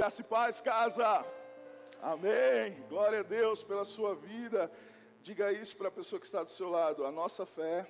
[0.00, 1.26] Graça e paz, casa.
[2.00, 2.72] Amém.
[2.88, 4.72] Glória a Deus pela sua vida.
[5.20, 7.04] Diga isso para a pessoa que está do seu lado.
[7.04, 7.86] A nossa fé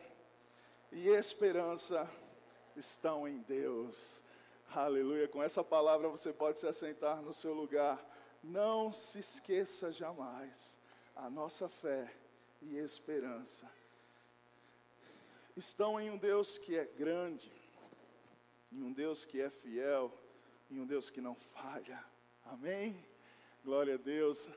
[0.90, 2.10] e esperança
[2.74, 4.24] estão em Deus.
[4.74, 5.28] Aleluia.
[5.28, 8.04] Com essa palavra você pode se assentar no seu lugar.
[8.42, 10.80] Não se esqueça jamais.
[11.14, 12.12] A nossa fé
[12.60, 13.70] e esperança
[15.56, 17.52] estão em um Deus que é grande,
[18.72, 20.12] em um Deus que é fiel,
[20.70, 22.02] em um Deus que não falha.
[22.44, 23.04] Amém?
[23.64, 24.48] Glória a Deus.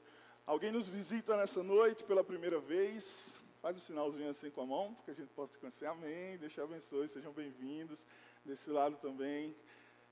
[0.45, 3.41] Alguém nos visita nessa noite pela primeira vez?
[3.63, 5.87] Faz um sinalzinho assim com a mão, para que a gente possa conhecer.
[5.87, 6.37] Amém.
[6.37, 8.05] Deus te abençoe, sejam bem-vindos.
[8.45, 9.55] Desse lado também.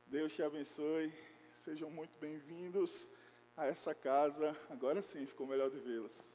[0.07, 1.13] Deus te abençoe.
[1.53, 3.07] Sejam muito bem-vindos
[3.55, 4.57] a essa casa.
[4.71, 6.33] Agora sim, ficou melhor de vê-los.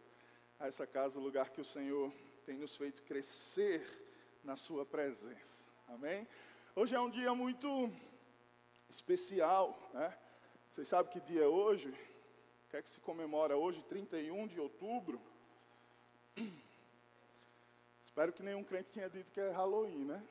[0.61, 2.13] A essa casa, o lugar que o Senhor
[2.45, 3.85] tem nos feito crescer
[4.45, 5.65] na Sua presença.
[5.89, 6.27] Amém?
[6.77, 7.91] Hoje é um dia muito
[8.97, 10.17] especial, né?
[10.71, 11.89] Vocês sabem que dia é hoje?
[11.89, 15.21] O que é que se comemora hoje, 31 de outubro?
[18.03, 20.23] Espero que nenhum crente tenha dito que é Halloween, né?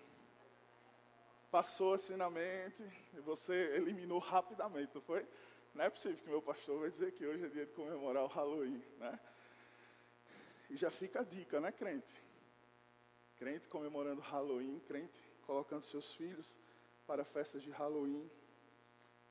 [1.51, 5.25] Passou assim na mente e você eliminou rapidamente, não foi?
[5.73, 8.27] Não é possível que meu pastor vai dizer que hoje é dia de comemorar o
[8.27, 9.19] Halloween, né?
[10.69, 12.21] E já fica a dica, né, crente?
[13.37, 16.57] Crente comemorando Halloween, crente colocando seus filhos
[17.05, 18.29] para festas de Halloween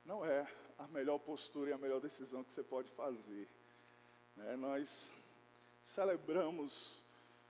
[0.05, 3.49] não é a melhor postura e a melhor decisão que você pode fazer.
[4.35, 4.55] Né?
[4.55, 5.11] Nós
[5.83, 7.01] celebramos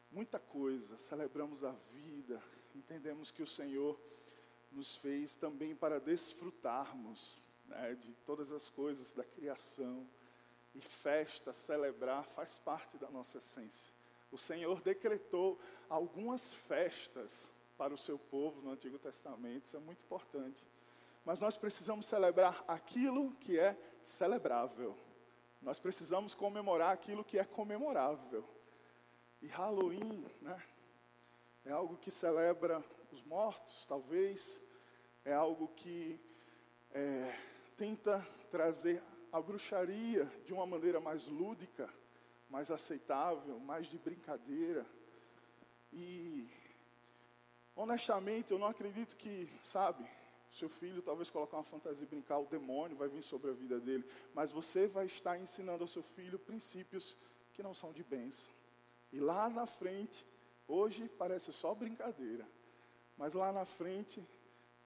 [0.10, 2.42] muita coisa, celebramos a vida,
[2.74, 4.00] entendemos que o Senhor
[4.72, 10.08] nos fez também para desfrutarmos né, de todas as coisas da criação.
[10.74, 13.94] E festa, celebrar, faz parte da nossa essência.
[14.30, 15.58] O Senhor decretou
[15.90, 20.62] algumas festas para o seu povo no Antigo Testamento, isso é muito importante
[21.26, 24.96] mas nós precisamos celebrar aquilo que é celebrável.
[25.60, 28.48] Nós precisamos comemorar aquilo que é comemorável.
[29.42, 30.62] E Halloween, né,
[31.66, 34.62] é algo que celebra os mortos, talvez,
[35.24, 36.20] é algo que
[36.92, 37.36] é,
[37.76, 41.90] tenta trazer a bruxaria de uma maneira mais lúdica,
[42.50, 44.86] mais aceitável, mais de brincadeira.
[45.92, 46.48] E,
[47.76, 50.08] honestamente, eu não acredito que, sabe,
[50.56, 53.80] seu filho talvez colocar uma fantasia e brincar, o demônio vai vir sobre a vida
[53.80, 54.06] dele.
[54.34, 57.18] Mas você vai estar ensinando ao seu filho princípios
[57.54, 58.52] que não são de bênção.
[59.12, 60.26] E lá na frente,
[60.68, 62.48] hoje parece só brincadeira.
[63.18, 64.26] Mas lá na frente,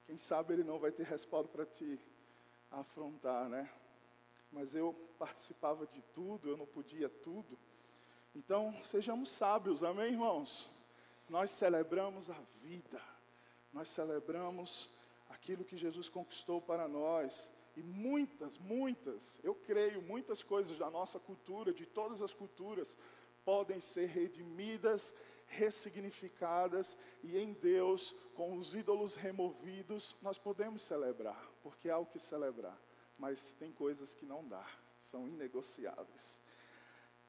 [0.05, 1.99] quem sabe ele não vai ter respaldo para te
[2.71, 3.71] afrontar, né?
[4.51, 7.57] Mas eu participava de tudo, eu não podia tudo.
[8.35, 10.69] Então, sejamos sábios, amém, irmãos?
[11.27, 13.01] Nós celebramos a vida,
[13.71, 14.98] nós celebramos
[15.39, 17.49] aquilo que Jesus conquistou para nós.
[17.75, 22.95] E muitas, muitas, eu creio, muitas coisas da nossa cultura, de todas as culturas,
[23.45, 25.15] podem ser redimidas,
[25.47, 32.19] ressignificadas e em Deus, com os ídolos removidos, nós podemos celebrar, porque há o que
[32.19, 32.77] celebrar.
[33.17, 34.65] Mas tem coisas que não dá,
[34.99, 36.41] são inegociáveis.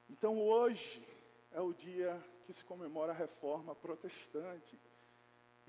[0.08, 1.06] Então hoje
[1.52, 4.78] é o dia que se comemora a reforma protestante.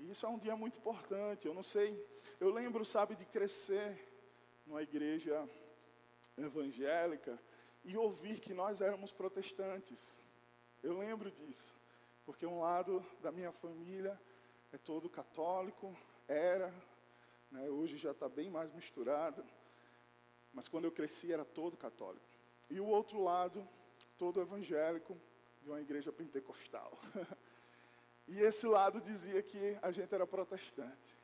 [0.02, 1.46] E isso é um dia muito importante.
[1.46, 2.04] Eu não sei,
[2.40, 3.96] eu lembro, sabe, de crescer
[4.66, 5.48] numa igreja
[6.36, 7.40] evangélica
[7.84, 10.20] e ouvir que nós éramos protestantes.
[10.82, 11.78] Eu lembro disso,
[12.24, 14.20] porque um lado da minha família
[14.72, 15.96] é todo católico,
[16.26, 16.74] era,
[17.48, 19.44] né, hoje já está bem mais misturado,
[20.52, 22.26] mas quando eu cresci era todo católico.
[22.68, 23.68] E o outro lado,
[24.18, 25.16] todo evangélico,
[25.60, 26.98] de uma igreja pentecostal.
[28.32, 31.18] E esse lado dizia que a gente era protestante.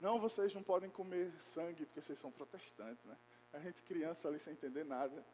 [0.00, 3.16] Não, vocês não podem comer sangue porque vocês são protestantes, né?
[3.52, 5.24] A gente criança ali sem entender nada.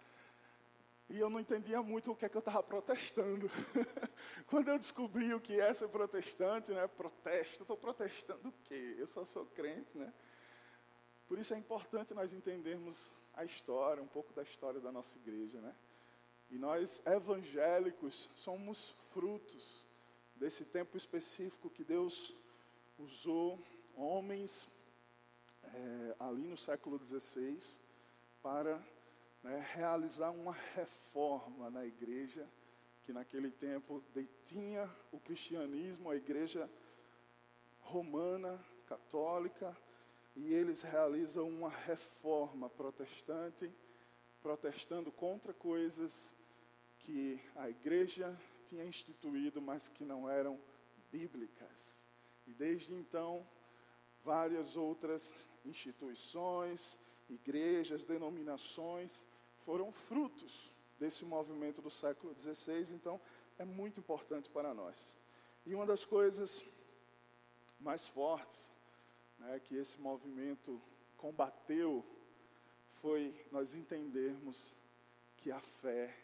[1.09, 3.49] E eu não entendia muito o que é que eu estava protestando.
[4.47, 6.87] Quando eu descobri o que é ser protestante, né?
[6.87, 8.97] Protesto, estou protestando o quê?
[8.99, 10.13] Eu só sou crente, né?
[11.27, 15.63] Por isso é importante nós entendermos a história, um pouco da história da nossa igreja,
[15.63, 15.75] né?
[16.51, 19.86] E nós evangélicos somos frutos
[20.37, 22.35] desse tempo específico que Deus
[22.99, 23.59] usou
[23.95, 24.69] homens
[25.63, 27.59] é, ali no século XVI
[28.43, 28.81] para
[29.43, 32.47] né, realizar uma reforma na igreja
[33.05, 36.69] que naquele tempo detinha o cristianismo, a igreja
[37.81, 39.77] romana, católica,
[40.35, 43.73] e eles realizam uma reforma protestante,
[44.43, 46.35] protestando contra coisas
[46.99, 48.37] que a igreja
[48.69, 50.59] tinha instituído, mas que não eram
[51.11, 52.07] bíblicas.
[52.47, 53.47] E desde então,
[54.25, 55.33] várias outras
[55.65, 56.99] instituições,
[57.29, 59.25] igrejas, denominações,
[59.65, 63.21] foram frutos desse movimento do século XVI, então
[63.59, 65.17] é muito importante para nós.
[65.65, 66.63] E uma das coisas
[67.79, 68.71] mais fortes
[69.39, 70.81] né, que esse movimento
[71.17, 72.05] combateu
[73.01, 74.73] foi nós entendermos
[75.37, 76.17] que a fé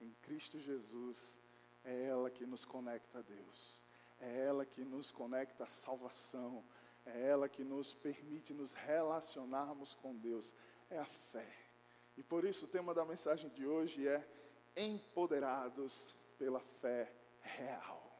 [0.00, 1.40] em Cristo Jesus
[1.84, 3.82] é ela que nos conecta a Deus,
[4.20, 6.64] é ela que nos conecta à salvação,
[7.04, 10.52] é ela que nos permite nos relacionarmos com Deus,
[10.90, 11.48] é a fé.
[12.16, 14.26] E por isso o tema da mensagem de hoje é
[14.76, 18.10] empoderados pela fé real.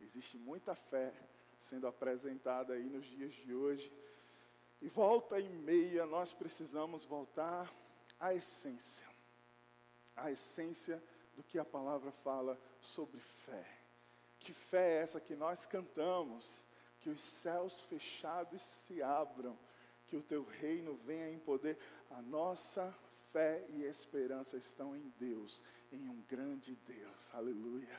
[0.00, 1.12] Existe muita fé
[1.58, 3.92] sendo apresentada aí nos dias de hoje.
[4.80, 7.72] E volta e meia nós precisamos voltar
[8.18, 9.06] à essência.
[10.16, 11.02] A essência
[11.34, 13.66] do que a palavra fala sobre fé.
[14.38, 16.66] Que fé é essa que nós cantamos?
[17.00, 19.58] Que os céus fechados se abram,
[20.06, 21.78] que o teu reino venha em poder.
[22.10, 22.92] A nossa
[23.32, 27.30] fé e esperança estão em Deus, em um grande Deus.
[27.34, 27.98] Aleluia.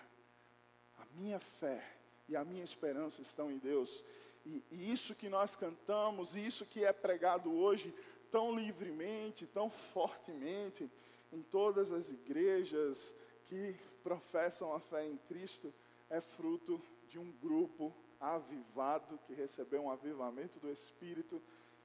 [1.00, 1.83] A minha fé
[2.27, 4.03] e a minha esperança estão em Deus.
[4.45, 7.94] E, e isso que nós cantamos, e isso que é pregado hoje
[8.30, 10.89] tão livremente, tão fortemente,
[11.33, 13.15] em todas as igrejas
[13.45, 15.74] que professam a fé em Cristo,
[16.09, 21.41] é fruto de um grupo avivado que recebeu um avivamento do Espírito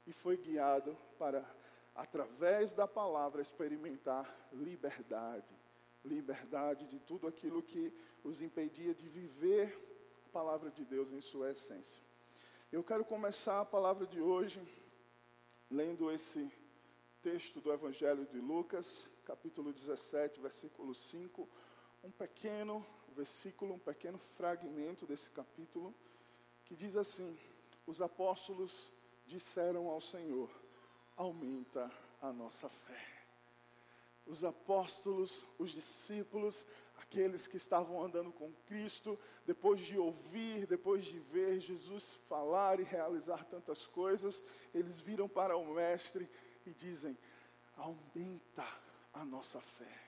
[0.07, 1.45] e foi guiado para,
[1.95, 5.57] através da palavra, experimentar liberdade.
[6.05, 7.93] Liberdade de tudo aquilo que
[8.23, 9.77] os impedia de viver
[10.27, 12.03] a palavra de Deus em sua essência.
[12.71, 14.61] Eu quero começar a palavra de hoje
[15.71, 16.51] lendo esse
[17.23, 21.47] texto do Evangelho de Lucas, capítulo 17, versículo 5,
[22.03, 22.83] um pequeno
[23.15, 25.95] versículo, um pequeno fragmento desse capítulo,
[26.65, 27.39] que diz assim:
[27.87, 28.91] Os apóstolos
[29.27, 30.51] disseram ao Senhor:
[31.15, 31.93] Aumenta
[32.23, 33.07] a nossa fé.
[34.25, 36.65] Os apóstolos, os discípulos,
[36.97, 42.83] aqueles que estavam andando com Cristo, depois de ouvir, depois de ver Jesus falar e
[42.83, 44.43] realizar tantas coisas,
[44.73, 46.31] eles viram para o Mestre
[46.65, 47.19] e dizem:
[47.77, 48.88] aumenta
[49.21, 50.01] a nossa fé.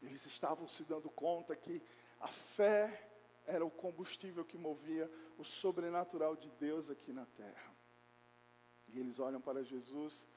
[0.00, 1.82] Eles estavam se dando conta que
[2.18, 3.10] a fé
[3.46, 7.72] era o combustível que movia o sobrenatural de Deus aqui na terra.
[8.88, 10.28] E eles olham para Jesus,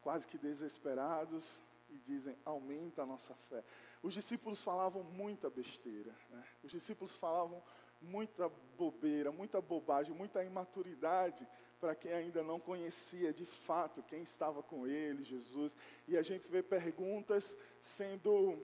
[0.00, 3.62] quase que desesperados, e dizem: aumenta a nossa fé.
[4.02, 6.44] Os discípulos falavam muita besteira, né?
[6.62, 7.62] os discípulos falavam
[8.00, 11.46] muita bobeira, muita bobagem, muita imaturidade
[11.84, 15.76] para quem ainda não conhecia de fato quem estava com ele, Jesus.
[16.08, 18.58] E a gente vê perguntas sendo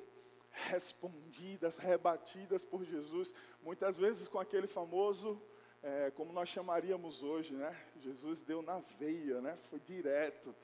[0.51, 5.39] respondidas, rebatidas por Jesus, muitas vezes com aquele famoso,
[5.83, 7.79] é, como nós chamaríamos hoje, né?
[7.99, 9.55] Jesus deu na veia, né?
[9.69, 10.57] Foi direto,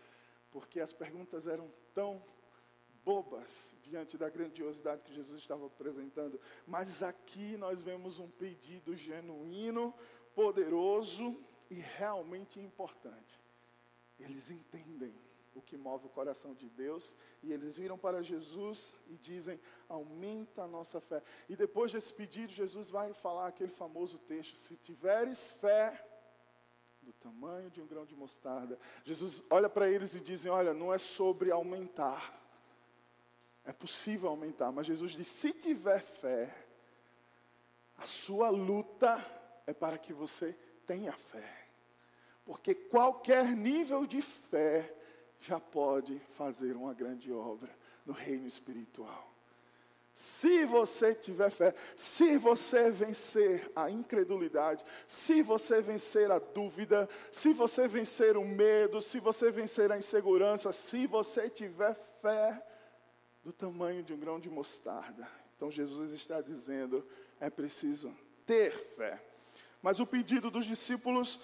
[0.50, 2.22] porque as perguntas eram tão
[3.04, 6.40] bobas diante da grandiosidade que Jesus estava apresentando.
[6.66, 9.92] Mas aqui nós vemos um pedido genuíno,
[10.34, 11.38] poderoso
[11.70, 13.40] e realmente importante.
[14.18, 15.14] Eles entendem
[15.54, 20.62] o que move o coração de Deus e eles viram para Jesus e dizem: aumenta
[20.62, 21.22] a nossa fé.
[21.48, 26.04] E depois desse pedido, Jesus vai falar aquele famoso texto: se tiveres fé
[27.02, 28.78] do tamanho de um grão de mostarda.
[29.04, 32.46] Jesus olha para eles e dizem: olha, não é sobre aumentar
[33.66, 36.54] é possível aumentar, mas Jesus diz: se tiver fé,
[37.98, 39.20] a sua luta
[39.66, 40.56] é para que você
[40.86, 41.66] tenha fé.
[42.44, 44.94] Porque qualquer nível de fé
[45.40, 47.70] já pode fazer uma grande obra
[48.04, 49.34] no reino espiritual.
[50.14, 57.52] Se você tiver fé, se você vencer a incredulidade, se você vencer a dúvida, se
[57.52, 62.62] você vencer o medo, se você vencer a insegurança, se você tiver fé,
[63.46, 65.28] do tamanho de um grão de mostarda.
[65.56, 67.06] Então Jesus está dizendo:
[67.38, 68.12] é preciso
[68.44, 69.22] ter fé.
[69.82, 71.40] Mas o pedido dos discípulos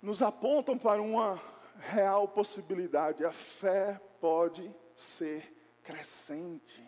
[0.00, 1.40] nos apontam para uma
[1.78, 3.24] real possibilidade.
[3.24, 5.52] A fé pode ser
[5.82, 6.82] crescente.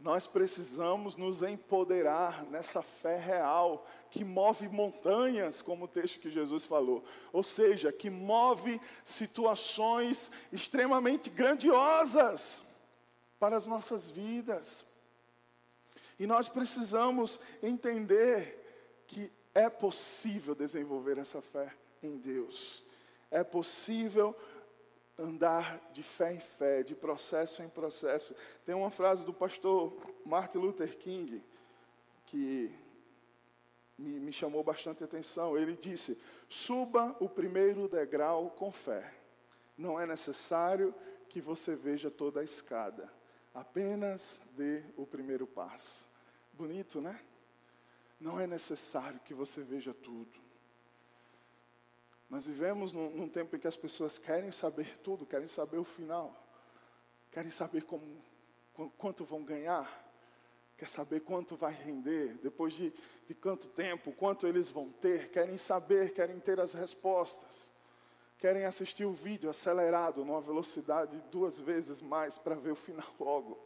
[0.00, 6.64] Nós precisamos nos empoderar nessa fé real que move montanhas, como o texto que Jesus
[6.64, 7.04] falou.
[7.32, 12.68] Ou seja, que move situações extremamente grandiosas
[13.40, 14.94] para as nossas vidas.
[16.16, 18.57] E nós precisamos entender
[19.08, 22.84] que é possível desenvolver essa fé em Deus.
[23.30, 24.36] É possível
[25.18, 28.36] andar de fé em fé, de processo em processo.
[28.64, 29.92] Tem uma frase do pastor
[30.24, 31.42] Martin Luther King
[32.26, 32.72] que
[33.96, 35.58] me, me chamou bastante atenção.
[35.58, 36.16] Ele disse:
[36.48, 39.12] Suba o primeiro degrau com fé,
[39.76, 40.94] não é necessário
[41.28, 43.10] que você veja toda a escada.
[43.52, 46.06] Apenas dê o primeiro passo.
[46.52, 47.18] Bonito, né?
[48.20, 50.48] Não é necessário que você veja tudo.
[52.28, 55.84] Nós vivemos num, num, tempo em que as pessoas querem saber tudo, querem saber o
[55.84, 56.46] final,
[57.30, 58.04] querem saber como,
[58.98, 59.88] quanto vão ganhar,
[60.76, 62.92] quer saber quanto vai render, depois de,
[63.26, 67.72] de quanto tempo, quanto eles vão ter, querem saber, querem ter as respostas,
[68.36, 73.58] querem assistir o vídeo acelerado, numa velocidade duas vezes mais para ver o final logo,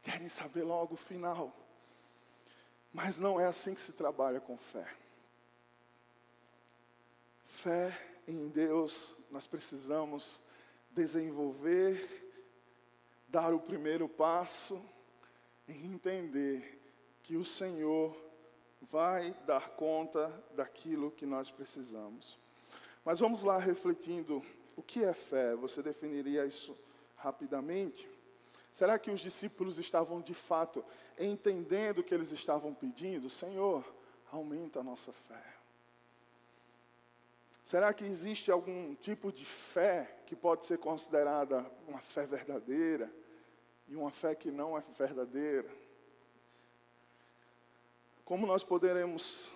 [0.00, 1.52] querem saber logo o final.
[2.92, 4.86] Mas não é assim que se trabalha com fé.
[7.44, 10.42] Fé em Deus, nós precisamos
[10.90, 12.26] desenvolver,
[13.28, 14.82] dar o primeiro passo
[15.66, 16.80] e entender
[17.22, 18.16] que o Senhor
[18.90, 22.38] vai dar conta daquilo que nós precisamos.
[23.04, 24.42] Mas vamos lá refletindo,
[24.76, 25.54] o que é fé?
[25.56, 26.76] Você definiria isso
[27.16, 28.08] rapidamente?
[28.72, 30.84] Será que os discípulos estavam de fato
[31.18, 33.28] entendendo o que eles estavam pedindo?
[33.28, 33.84] Senhor,
[34.30, 35.42] aumenta a nossa fé.
[37.62, 43.12] Será que existe algum tipo de fé que pode ser considerada uma fé verdadeira
[43.86, 45.68] e uma fé que não é verdadeira?
[48.24, 49.52] Como nós poderemos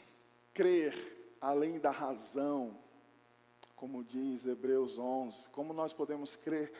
[0.52, 0.94] crer
[1.40, 2.78] além da razão,
[3.74, 5.48] como diz Hebreus 11?
[5.50, 6.72] Como nós podemos crer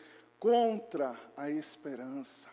[0.43, 2.49] contra a esperança,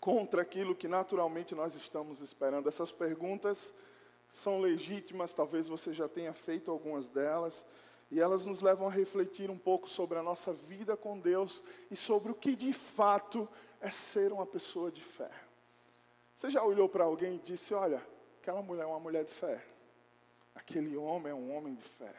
[0.00, 2.68] contra aquilo que naturalmente nós estamos esperando.
[2.68, 3.78] Essas perguntas
[4.28, 7.64] são legítimas, talvez você já tenha feito algumas delas,
[8.10, 11.94] e elas nos levam a refletir um pouco sobre a nossa vida com Deus e
[11.94, 13.48] sobre o que de fato
[13.80, 15.30] é ser uma pessoa de fé.
[16.34, 18.04] Você já olhou para alguém e disse: Olha,
[18.42, 19.64] aquela mulher é uma mulher de fé,
[20.52, 22.12] aquele homem é um homem de fé.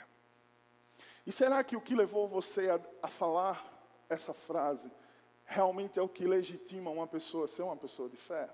[1.26, 3.76] E será que o que levou você a, a falar
[4.10, 4.92] essa frase
[5.46, 8.50] realmente é o que legitima uma pessoa ser uma pessoa de fé?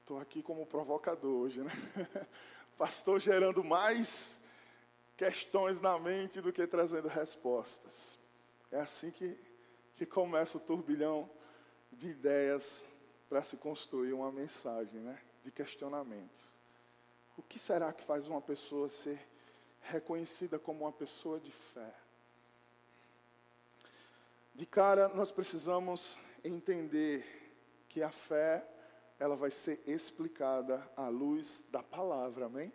[0.00, 1.72] Estou aqui como provocador hoje, né?
[2.78, 4.44] Pastor gerando mais
[5.16, 8.18] questões na mente do que trazendo respostas.
[8.70, 9.36] É assim que,
[9.94, 11.28] que começa o turbilhão
[11.90, 12.86] de ideias
[13.28, 15.20] para se construir uma mensagem, né?
[15.42, 16.56] De questionamentos.
[17.36, 19.18] O que será que faz uma pessoa ser
[19.80, 21.92] reconhecida como uma pessoa de fé?
[24.56, 27.22] De cara, nós precisamos entender
[27.90, 28.66] que a fé,
[29.18, 32.72] ela vai ser explicada à luz da palavra, amém?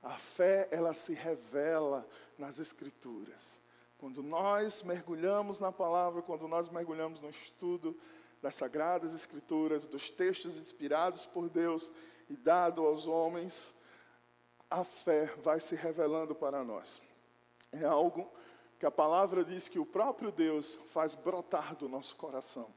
[0.00, 3.60] A fé, ela se revela nas escrituras.
[3.98, 7.98] Quando nós mergulhamos na palavra, quando nós mergulhamos no estudo
[8.40, 11.90] das sagradas escrituras, dos textos inspirados por Deus
[12.28, 13.74] e dado aos homens,
[14.70, 17.02] a fé vai se revelando para nós.
[17.72, 18.30] É algo
[18.80, 22.74] que a palavra diz que o próprio Deus faz brotar do nosso coração.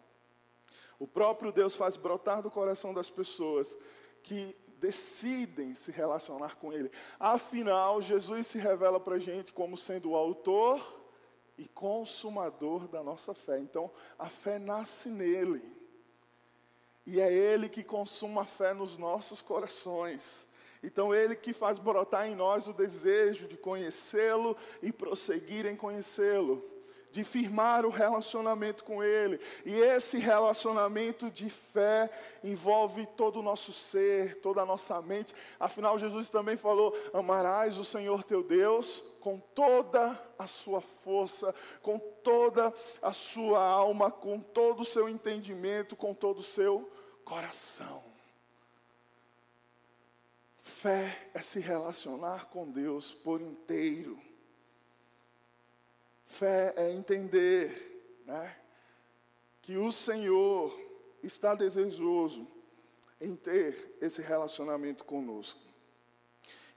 [0.99, 3.73] O próprio Deus faz brotar do coração das pessoas
[4.21, 6.91] que decidem se relacionar com Ele.
[7.17, 10.85] Afinal, Jesus se revela para a gente como sendo o autor
[11.57, 13.57] e consumador da nossa fé.
[13.59, 15.63] Então, a fé nasce nele.
[17.05, 20.51] E é Ele que consuma a fé nos nossos corações.
[20.83, 26.61] Então, Ele que faz brotar em nós o desejo de conhecê-lo e prosseguir em conhecê-lo,
[27.09, 29.39] de firmar o relacionamento com Ele.
[29.63, 32.09] E esse relacionamento de fé
[32.43, 35.33] envolve todo o nosso ser, toda a nossa mente.
[35.57, 41.97] Afinal, Jesus também falou: Amarás o Senhor teu Deus com toda a sua força, com
[41.97, 46.91] toda a sua alma, com todo o seu entendimento, com todo o seu
[47.23, 48.12] coração.
[50.83, 54.19] Fé é se relacionar com Deus por inteiro.
[56.25, 58.53] Fé é entender né,
[59.61, 60.77] que o Senhor
[61.23, 62.45] está desejoso
[63.21, 65.61] em ter esse relacionamento conosco.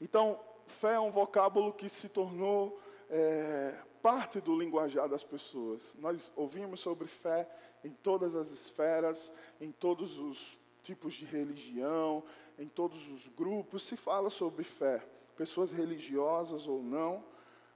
[0.01, 5.97] Então, fé é um vocábulo que se tornou é, parte do linguajar das pessoas.
[5.99, 7.49] Nós ouvimos sobre fé
[7.83, 12.23] em todas as esferas, em todos os tipos de religião,
[12.59, 15.05] em todos os grupos se fala sobre fé,
[15.37, 17.25] pessoas religiosas ou não,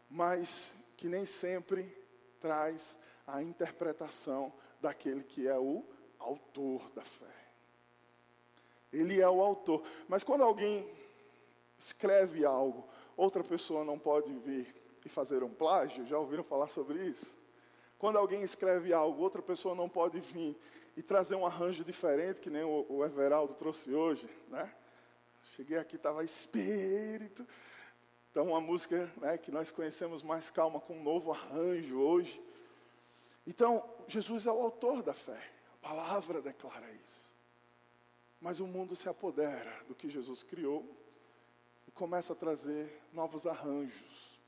[0.08, 1.96] mas que nem sempre
[2.40, 5.84] traz a interpretação daquele que é o
[6.18, 7.26] autor da fé.
[8.92, 9.82] Ele é o autor.
[10.08, 10.90] Mas quando alguém
[11.78, 17.04] escreve algo, outra pessoa não pode vir e fazer um plágio, já ouviram falar sobre
[17.06, 17.38] isso?
[17.98, 20.56] Quando alguém escreve algo, outra pessoa não pode vir
[20.96, 24.72] e trazer um arranjo diferente, que nem o, o Everaldo trouxe hoje, né?
[25.56, 27.46] Cheguei aqui, estava espírito.
[28.30, 32.40] Então, uma música né, que nós conhecemos mais calma, com um novo arranjo hoje.
[33.46, 37.34] Então, Jesus é o autor da fé, a palavra declara isso.
[38.40, 40.86] Mas o mundo se apodera do que Jesus criou
[41.88, 44.38] e começa a trazer novos arranjos,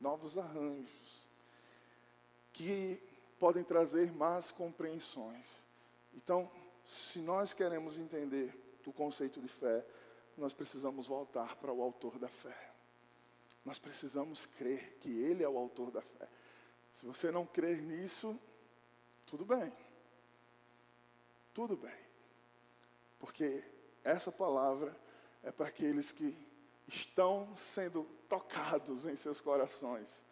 [0.00, 1.28] novos arranjos,
[2.52, 3.00] que
[3.38, 5.65] podem trazer más compreensões.
[6.16, 6.50] Então,
[6.84, 8.54] se nós queremos entender
[8.86, 9.84] o conceito de fé,
[10.36, 12.72] nós precisamos voltar para o autor da fé.
[13.64, 16.28] Nós precisamos crer que Ele é o autor da fé.
[16.94, 18.38] Se você não crer nisso,
[19.26, 19.72] tudo bem.
[21.52, 21.98] Tudo bem.
[23.18, 23.64] Porque
[24.04, 24.96] essa palavra
[25.42, 26.36] é para aqueles que
[26.86, 30.24] estão sendo tocados em seus corações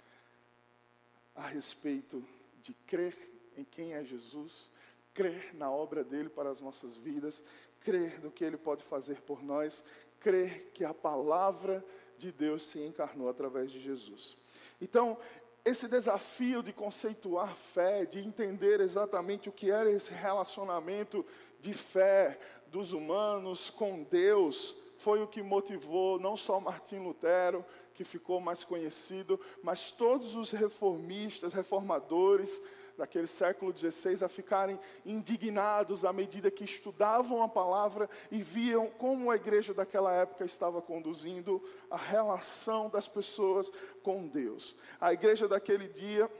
[1.34, 2.24] a respeito
[2.62, 3.16] de crer
[3.56, 4.70] em quem é Jesus,
[5.14, 7.42] crer na obra dele para as nossas vidas,
[7.80, 9.84] crer no que ele pode fazer por nós,
[10.18, 11.84] crer que a palavra
[12.18, 14.36] de Deus se encarnou através de Jesus.
[14.80, 15.16] Então,
[15.64, 21.24] esse desafio de conceituar fé, de entender exatamente o que era esse relacionamento
[21.58, 28.04] de fé dos humanos com Deus, foi o que motivou não só Martim Lutero, que
[28.04, 32.60] ficou mais conhecido, mas todos os reformistas, reformadores,
[32.96, 39.30] daquele século XVI a ficarem indignados à medida que estudavam a palavra e viam como
[39.30, 43.70] a igreja daquela época estava conduzindo a relação das pessoas
[44.02, 44.76] com Deus.
[45.00, 46.30] A igreja daquele dia,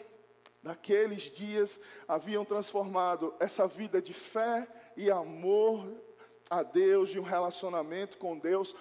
[0.63, 5.87] daqueles dias, haviam transformado essa vida de fé e amor
[6.49, 8.75] a Deus, de um relacionamento com Deus,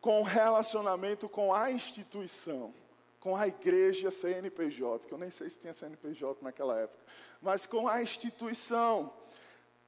[0.00, 2.74] com um relacionamento com a instituição
[3.20, 7.04] com a igreja CNPJ, que eu nem sei se tinha CNPJ naquela época,
[7.40, 9.12] mas com a instituição,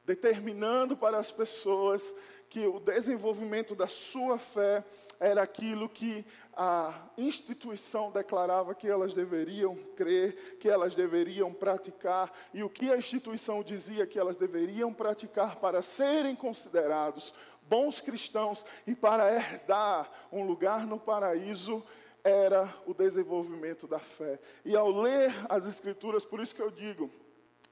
[0.05, 2.15] determinando para as pessoas
[2.51, 4.85] que o desenvolvimento da sua fé
[5.19, 12.63] era aquilo que a instituição declarava que elas deveriam crer, que elas deveriam praticar, e
[12.63, 18.95] o que a instituição dizia que elas deveriam praticar para serem considerados bons cristãos e
[18.95, 21.83] para herdar um lugar no paraíso
[22.25, 24.39] era o desenvolvimento da fé.
[24.65, 27.11] E ao ler as Escrituras, por isso que eu digo,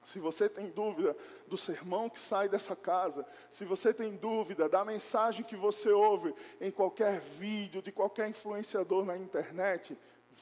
[0.03, 4.85] se você tem dúvida do sermão que sai dessa casa, se você tem dúvida da
[4.85, 9.97] mensagem que você ouve em qualquer vídeo, de qualquer influenciador na internet,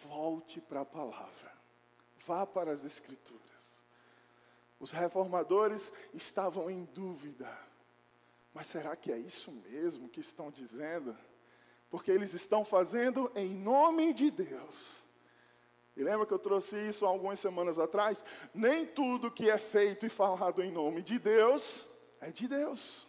[0.04, 1.52] volte para a palavra,
[2.24, 3.42] vá para as Escrituras.
[4.78, 7.50] Os reformadores estavam em dúvida,
[8.54, 11.16] mas será que é isso mesmo que estão dizendo?
[11.90, 15.06] Porque eles estão fazendo em nome de Deus.
[15.96, 18.24] E lembra que eu trouxe isso algumas semanas atrás?
[18.54, 21.88] Nem tudo que é feito e falado em nome de Deus
[22.20, 23.08] é de Deus.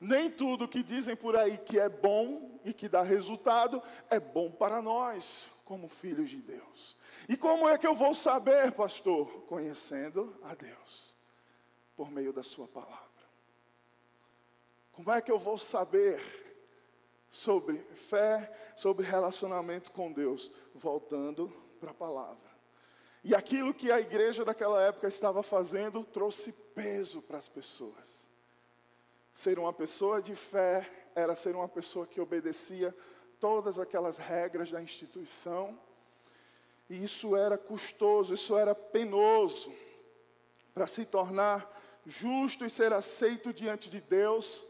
[0.00, 4.50] Nem tudo que dizem por aí que é bom e que dá resultado é bom
[4.50, 6.96] para nós, como filhos de Deus.
[7.28, 9.28] E como é que eu vou saber, pastor?
[9.42, 11.14] Conhecendo a Deus,
[11.94, 12.98] por meio da Sua palavra.
[14.90, 16.49] Como é que eu vou saber
[17.30, 22.50] sobre fé, sobre relacionamento com Deus, voltando para a palavra.
[23.22, 28.28] E aquilo que a igreja daquela época estava fazendo trouxe peso para as pessoas.
[29.32, 32.94] Ser uma pessoa de fé era ser uma pessoa que obedecia
[33.38, 35.78] todas aquelas regras da instituição.
[36.88, 39.72] E isso era custoso, isso era penoso.
[40.74, 41.70] Para se tornar
[42.06, 44.64] justo e ser aceito diante de Deus,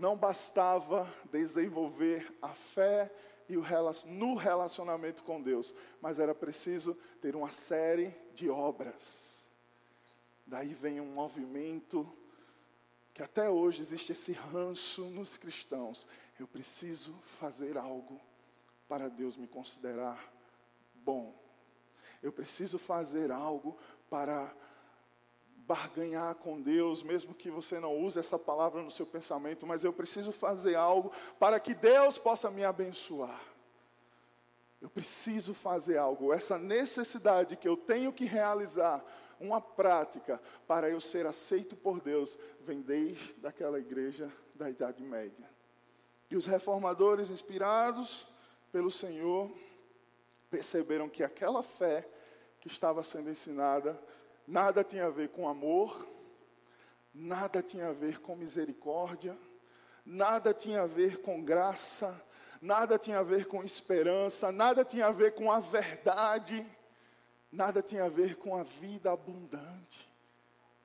[0.00, 3.12] não bastava desenvolver a fé
[3.46, 3.64] e o
[4.06, 9.48] no relacionamento com Deus, mas era preciso ter uma série de obras.
[10.46, 12.10] Daí vem um movimento
[13.12, 16.06] que até hoje existe esse ranço nos cristãos.
[16.38, 18.18] Eu preciso fazer algo
[18.88, 20.32] para Deus me considerar
[20.94, 21.34] bom.
[22.22, 23.76] Eu preciso fazer algo
[24.08, 24.50] para
[25.70, 29.92] barganhar com Deus, mesmo que você não use essa palavra no seu pensamento, mas eu
[29.92, 33.40] preciso fazer algo para que Deus possa me abençoar.
[34.82, 39.00] Eu preciso fazer algo, essa necessidade que eu tenho que realizar,
[39.38, 45.48] uma prática para eu ser aceito por Deus, vem desde daquela igreja da Idade Média.
[46.28, 48.26] E os reformadores, inspirados
[48.72, 49.48] pelo Senhor,
[50.50, 52.08] perceberam que aquela fé
[52.58, 53.96] que estava sendo ensinada
[54.50, 56.04] Nada tinha a ver com amor,
[57.14, 59.38] nada tinha a ver com misericórdia,
[60.04, 62.20] nada tinha a ver com graça,
[62.60, 66.66] nada tinha a ver com esperança, nada tinha a ver com a verdade,
[67.52, 70.10] nada tinha a ver com a vida abundante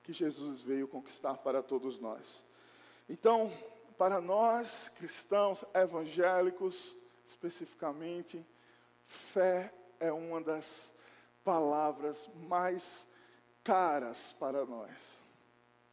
[0.04, 2.46] que Jesus veio conquistar para todos nós.
[3.10, 3.52] Então,
[3.98, 8.46] para nós cristãos evangélicos, especificamente,
[9.08, 10.94] Fé é uma das
[11.44, 13.15] palavras mais
[13.66, 15.26] caras para nós.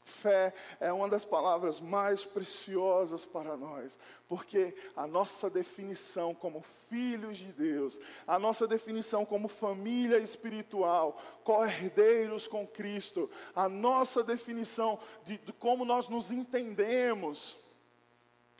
[0.04, 7.38] Fé é uma das palavras mais preciosas para nós, porque a nossa definição como filhos
[7.38, 15.38] de Deus, a nossa definição como família espiritual, co-herdeiros com Cristo, a nossa definição de,
[15.38, 17.56] de como nós nos entendemos,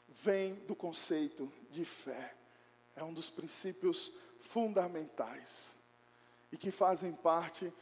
[0.08, 2.34] vem do conceito de fé.
[2.94, 5.74] É um dos princípios fundamentais
[6.52, 7.72] e que fazem parte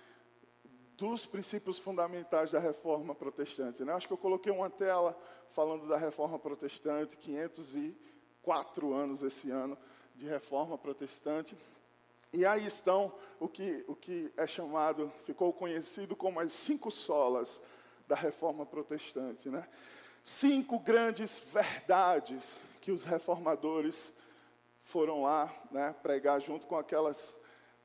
[1.00, 3.82] dos princípios fundamentais da reforma protestante.
[3.82, 3.92] Né?
[3.94, 9.78] Acho que eu coloquei uma tela falando da reforma protestante, 504 anos esse ano
[10.14, 11.56] de reforma protestante.
[12.34, 17.64] E aí estão o que, o que é chamado, ficou conhecido como as cinco solas
[18.06, 19.48] da reforma protestante.
[19.48, 19.66] Né?
[20.22, 24.12] Cinco grandes verdades que os reformadores
[24.84, 27.40] foram lá né, pregar junto com aquelas.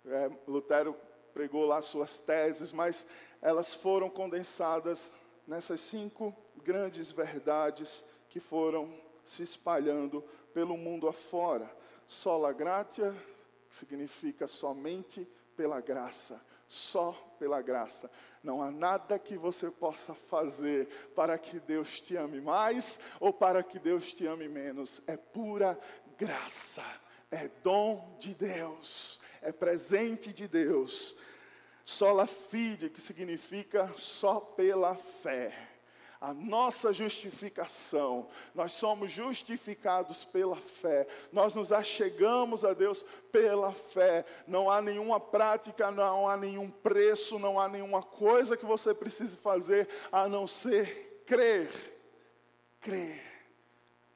[0.06, 0.96] É, Lutero
[1.36, 3.06] pregou lá suas teses, mas
[3.42, 5.12] elas foram condensadas
[5.46, 11.70] nessas cinco grandes verdades que foram se espalhando pelo mundo afora.
[12.08, 13.14] Sola gratia
[13.70, 18.10] significa somente pela graça, só pela graça.
[18.42, 23.62] Não há nada que você possa fazer para que Deus te ame mais ou para
[23.62, 25.02] que Deus te ame menos.
[25.06, 25.78] É pura
[26.18, 26.82] graça,
[27.32, 31.20] é dom de Deus, é presente de Deus.
[31.84, 35.76] Sola fide, que significa só pela fé.
[36.20, 44.26] A nossa justificação, nós somos justificados pela fé, nós nos achegamos a Deus pela fé.
[44.48, 49.38] Não há nenhuma prática, não há nenhum preço, não há nenhuma coisa que você precise
[49.38, 51.70] fazer a não ser crer.
[52.82, 53.22] Crer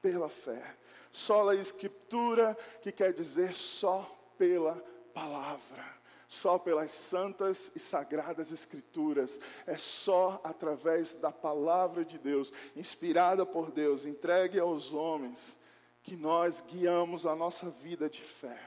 [0.02, 0.79] pela fé.
[1.12, 4.76] Sola escritura, que quer dizer só pela
[5.12, 13.44] palavra só pelas santas e sagradas Escrituras, é só através da palavra de Deus, inspirada
[13.44, 15.58] por Deus, entregue aos homens,
[16.04, 18.62] que nós guiamos a nossa vida de fé.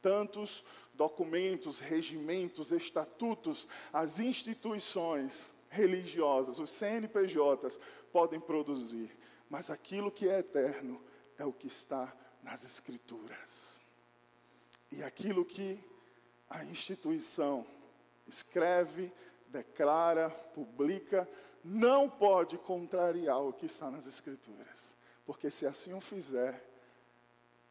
[0.00, 0.62] Tantos
[0.94, 7.80] documentos, regimentos, estatutos, as instituições religiosas, os CNPJs
[8.12, 9.10] podem produzir,
[9.50, 11.00] mas aquilo que é eterno
[11.38, 13.80] é o que está nas Escrituras.
[14.90, 15.78] E aquilo que
[16.48, 17.66] a instituição
[18.26, 19.12] escreve,
[19.48, 21.28] declara, publica,
[21.64, 26.64] não pode contrariar o que está nas Escrituras, porque se assim o fizer,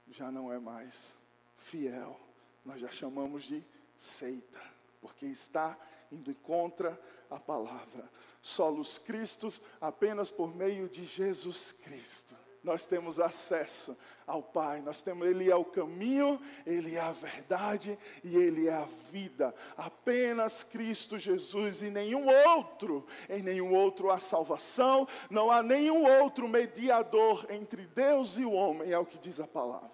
[0.10, 1.16] já não é mais
[1.58, 2.20] fiel,
[2.64, 3.64] nós já chamamos de
[3.98, 4.62] seita,
[5.02, 5.78] porque está
[6.12, 7.00] indo contra
[7.30, 8.10] a palavra.
[8.42, 12.36] Solos Cristos apenas por meio de Jesus Cristo.
[12.66, 14.82] Nós temos acesso ao Pai.
[14.82, 19.54] Nós temos, Ele é o caminho, Ele é a verdade e Ele é a vida.
[19.78, 26.48] Apenas Cristo Jesus e nenhum outro, em nenhum outro há salvação, não há nenhum outro
[26.48, 29.94] mediador entre Deus e o homem, é o que diz a palavra.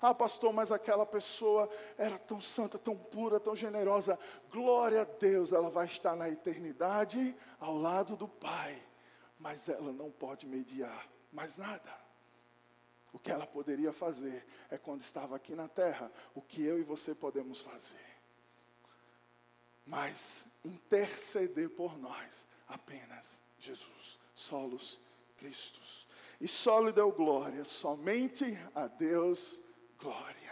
[0.00, 4.16] Ah, pastor, mas aquela pessoa era tão santa, tão pura, tão generosa.
[4.52, 8.78] Glória a Deus, ela vai estar na eternidade ao lado do Pai,
[9.40, 12.08] mas ela não pode mediar mais nada.
[13.12, 16.82] O que ela poderia fazer é quando estava aqui na terra, o que eu e
[16.82, 18.06] você podemos fazer.
[19.86, 25.00] Mas interceder por nós apenas Jesus, solos
[25.38, 26.06] Cristos.
[26.40, 29.64] E só lhe deu glória, somente a Deus
[29.98, 30.48] glória.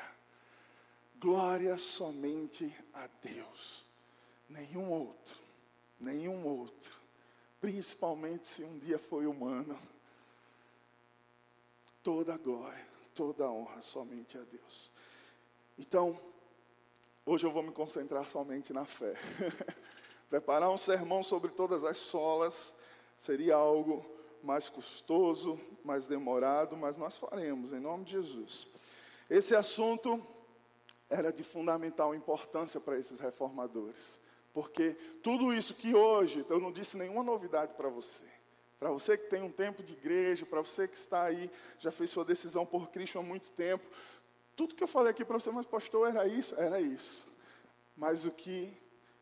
[1.18, 3.84] Glória somente a Deus,
[4.48, 5.36] nenhum outro,
[5.98, 6.94] nenhum outro.
[7.60, 9.78] Principalmente se um dia foi humano
[12.06, 14.92] toda a glória, toda a honra somente a Deus.
[15.76, 16.16] Então,
[17.26, 19.16] hoje eu vou me concentrar somente na fé.
[20.30, 22.76] Preparar um sermão sobre todas as solas
[23.18, 24.06] seria algo
[24.40, 28.68] mais custoso, mais demorado, mas nós faremos, em nome de Jesus.
[29.28, 30.24] Esse assunto
[31.10, 34.20] era de fundamental importância para esses reformadores,
[34.54, 34.92] porque
[35.24, 38.35] tudo isso que hoje, eu não disse nenhuma novidade para você,
[38.78, 42.10] para você que tem um tempo de igreja, para você que está aí, já fez
[42.10, 43.84] sua decisão por Cristo há muito tempo,
[44.54, 46.54] tudo que eu falei aqui para você, mas pastor, era isso?
[46.58, 47.26] Era isso.
[47.96, 48.72] Mas o que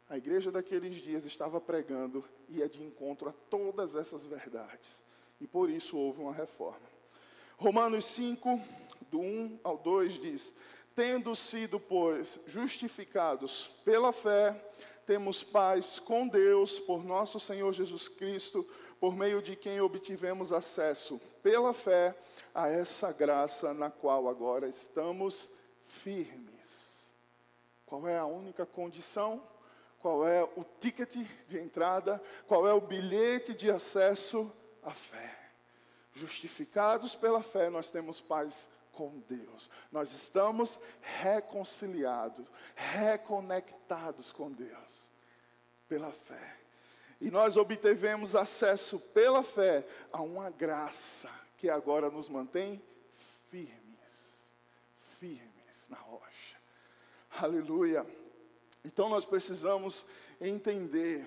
[0.08, 5.02] a igreja daqueles dias estava pregando ia de encontro a todas essas verdades.
[5.40, 6.86] E por isso houve uma reforma.
[7.56, 8.60] Romanos 5,
[9.10, 10.54] do 1 ao 2 diz:
[10.94, 14.54] Tendo sido, pois, justificados pela fé,
[15.06, 18.66] temos paz com Deus por nosso Senhor Jesus Cristo
[19.04, 22.16] por meio de quem obtivemos acesso pela fé
[22.54, 25.50] a essa graça na qual agora estamos
[25.84, 27.14] firmes.
[27.84, 29.46] Qual é a única condição?
[29.98, 32.18] Qual é o ticket de entrada?
[32.48, 34.50] Qual é o bilhete de acesso
[34.82, 35.50] à fé?
[36.14, 39.70] Justificados pela fé, nós temos paz com Deus.
[39.92, 45.10] Nós estamos reconciliados, reconectados com Deus
[45.86, 46.63] pela fé.
[47.24, 49.82] E nós obtivemos acesso pela fé
[50.12, 52.82] a uma graça que agora nos mantém
[53.50, 54.46] firmes,
[55.18, 56.58] firmes na rocha.
[57.40, 58.06] Aleluia.
[58.84, 60.04] Então nós precisamos
[60.38, 61.26] entender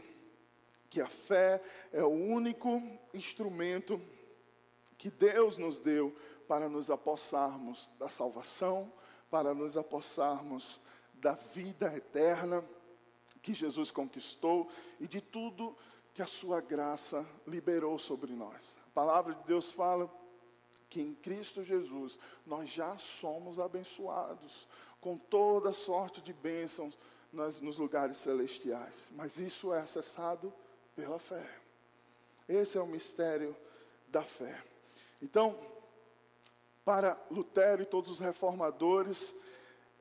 [0.87, 1.59] que a fé
[1.91, 2.79] é o único
[3.11, 3.99] instrumento
[4.99, 6.15] que Deus nos deu
[6.47, 8.93] para nos apossarmos da salvação,
[9.31, 10.79] para nos apossarmos
[11.15, 12.63] da vida eterna
[13.37, 14.69] que Jesus conquistou
[14.99, 15.75] e de tudo
[16.13, 18.77] que a sua graça liberou sobre nós.
[18.87, 20.11] A palavra de Deus fala
[20.89, 24.67] que em Cristo Jesus nós já somos abençoados
[24.99, 26.97] com toda sorte de bênçãos
[27.31, 29.09] nas, nos lugares celestiais.
[29.11, 30.53] Mas isso é acessado
[30.95, 31.47] pela fé.
[32.47, 33.55] Esse é o mistério
[34.07, 34.63] da fé.
[35.21, 35.57] Então,
[36.83, 39.35] para Lutero e todos os reformadores,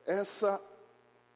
[0.05, 0.61] essa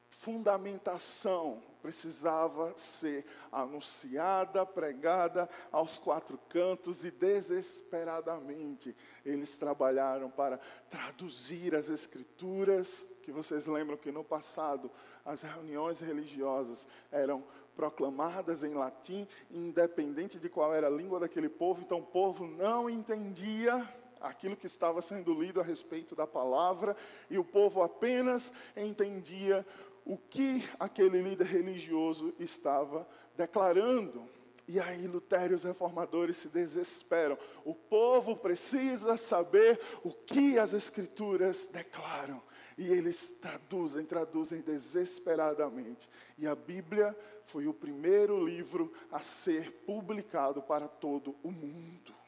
[0.08, 11.88] fundamentação precisava ser anunciada, pregada aos quatro cantos e desesperadamente eles trabalharam para traduzir as
[11.88, 14.90] escrituras, que vocês lembram que no passado
[15.24, 21.82] as reuniões religiosas eram proclamadas em latim, independente de qual era a língua daquele povo,
[21.82, 23.86] então o povo não entendia
[24.20, 26.96] aquilo que estava sendo lido a respeito da palavra,
[27.28, 29.66] e o povo apenas entendia
[30.04, 34.28] o que aquele líder religioso estava declarando.
[34.66, 37.36] E aí Lutero e os reformadores se desesperam.
[37.64, 42.40] O povo precisa saber o que as escrituras declaram.
[42.78, 46.08] E eles traduzem, traduzem desesperadamente.
[46.38, 52.21] E a Bíblia foi o primeiro livro a ser publicado para todo o mundo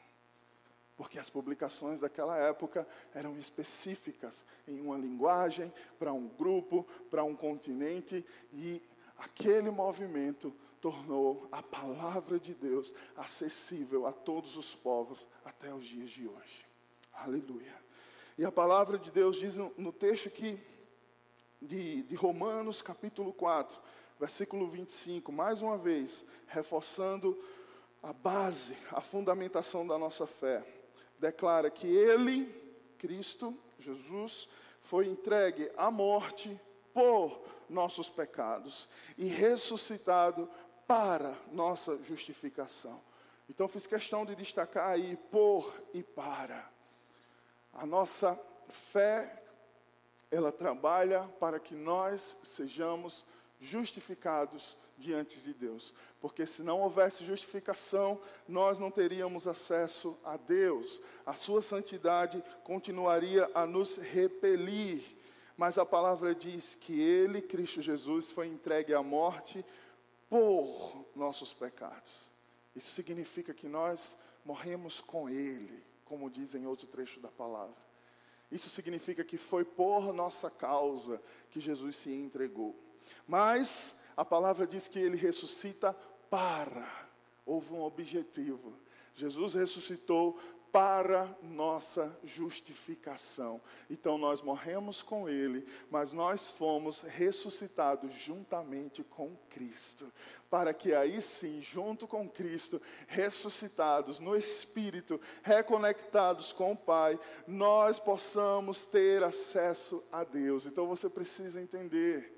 [0.96, 7.34] porque as publicações daquela época eram específicas em uma linguagem, para um grupo, para um
[7.34, 8.80] continente, e
[9.18, 16.10] aquele movimento tornou a palavra de Deus acessível a todos os povos até os dias
[16.10, 16.64] de hoje.
[17.12, 17.74] Aleluia.
[18.36, 20.60] E a palavra de Deus diz no texto que,
[21.60, 23.76] de, de Romanos capítulo 4,
[24.20, 27.36] versículo 25, mais uma vez, reforçando
[28.02, 30.73] a base, a fundamentação da nossa fé
[31.24, 32.44] declara que ele,
[32.98, 34.46] Cristo, Jesus,
[34.82, 36.60] foi entregue à morte
[36.92, 40.50] por nossos pecados e ressuscitado
[40.86, 43.00] para nossa justificação.
[43.48, 46.70] Então fiz questão de destacar aí por e para.
[47.72, 49.42] A nossa fé,
[50.30, 53.24] ela trabalha para que nós sejamos
[53.58, 55.92] justificados diante de Deus.
[56.20, 61.00] Porque se não houvesse justificação, nós não teríamos acesso a Deus.
[61.24, 65.02] A sua santidade continuaria a nos repelir.
[65.56, 69.64] Mas a palavra diz que ele, Cristo Jesus, foi entregue à morte
[70.28, 72.32] por nossos pecados.
[72.74, 77.84] Isso significa que nós morremos com ele, como diz em outro trecho da palavra.
[78.50, 82.74] Isso significa que foi por nossa causa que Jesus se entregou.
[83.26, 85.94] Mas a palavra diz que ele ressuscita
[86.30, 86.86] para.
[87.46, 88.72] Houve um objetivo.
[89.14, 90.38] Jesus ressuscitou
[90.74, 93.60] para nossa justificação.
[93.88, 100.10] Então nós morremos com Ele, mas nós fomos ressuscitados juntamente com Cristo,
[100.50, 108.00] para que aí sim, junto com Cristo, ressuscitados no Espírito, reconectados com o Pai, nós
[108.00, 110.66] possamos ter acesso a Deus.
[110.66, 112.32] Então você precisa entender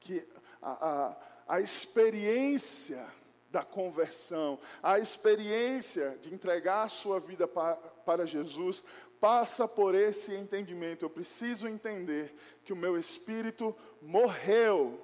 [0.00, 0.26] que
[0.60, 1.16] a, a,
[1.56, 3.06] a experiência
[3.50, 8.84] da conversão, a experiência de entregar a sua vida para, para Jesus,
[9.20, 11.04] passa por esse entendimento.
[11.04, 15.00] Eu preciso entender que o meu espírito morreu,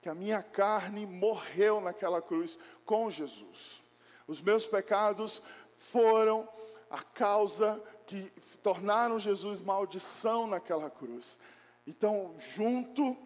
[0.00, 3.82] que a minha carne morreu naquela cruz com Jesus.
[4.26, 5.42] Os meus pecados
[5.74, 6.48] foram
[6.90, 8.30] a causa que
[8.62, 11.38] tornaram Jesus maldição naquela cruz.
[11.86, 13.16] Então, junto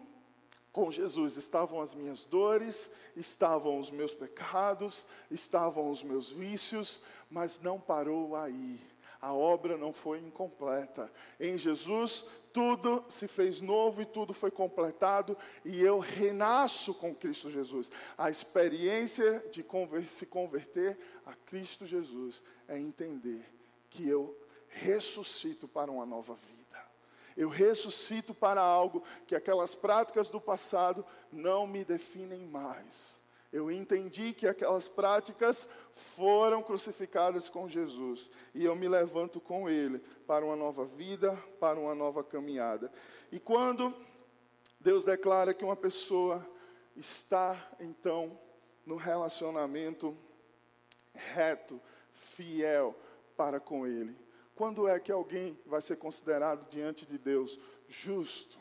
[0.71, 7.59] com Jesus estavam as minhas dores, estavam os meus pecados, estavam os meus vícios, mas
[7.59, 8.79] não parou aí.
[9.19, 11.11] A obra não foi incompleta.
[11.39, 17.49] Em Jesus, tudo se fez novo e tudo foi completado, e eu renasço com Cristo
[17.49, 17.91] Jesus.
[18.17, 23.43] A experiência de conver se converter a Cristo Jesus é entender
[23.89, 24.35] que eu
[24.69, 26.56] ressuscito para uma nova vida.
[27.37, 33.19] Eu ressuscito para algo que aquelas práticas do passado não me definem mais.
[33.53, 39.99] Eu entendi que aquelas práticas foram crucificadas com Jesus e eu me levanto com Ele
[40.25, 42.91] para uma nova vida, para uma nova caminhada.
[43.31, 43.93] E quando
[44.79, 46.45] Deus declara que uma pessoa
[46.95, 48.37] está então
[48.85, 50.17] no relacionamento
[51.13, 51.79] reto,
[52.11, 52.95] fiel
[53.35, 54.15] para com Ele.
[54.57, 58.57] Quando é que alguém vai ser considerado diante de Deus justo?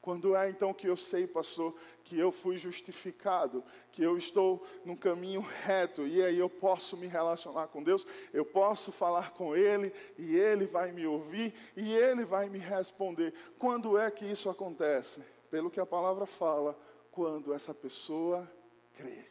[0.00, 3.62] Quando é então que eu sei, pastor, que eu fui justificado,
[3.92, 8.42] que eu estou num caminho reto e aí eu posso me relacionar com Deus, eu
[8.42, 13.34] posso falar com Ele e Ele vai me ouvir e Ele vai me responder.
[13.58, 15.22] Quando é que isso acontece?
[15.50, 16.74] Pelo que a palavra fala,
[17.12, 18.50] quando essa pessoa
[18.94, 19.26] crê.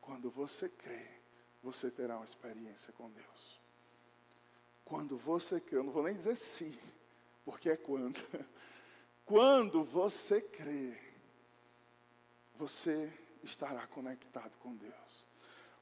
[0.00, 1.15] Quando você crê,
[1.66, 3.60] você terá uma experiência com Deus.
[4.84, 6.78] Quando você crê, eu não vou nem dizer se,
[7.44, 8.22] porque é quando.
[9.26, 10.96] Quando você crê,
[12.54, 15.26] você estará conectado com Deus.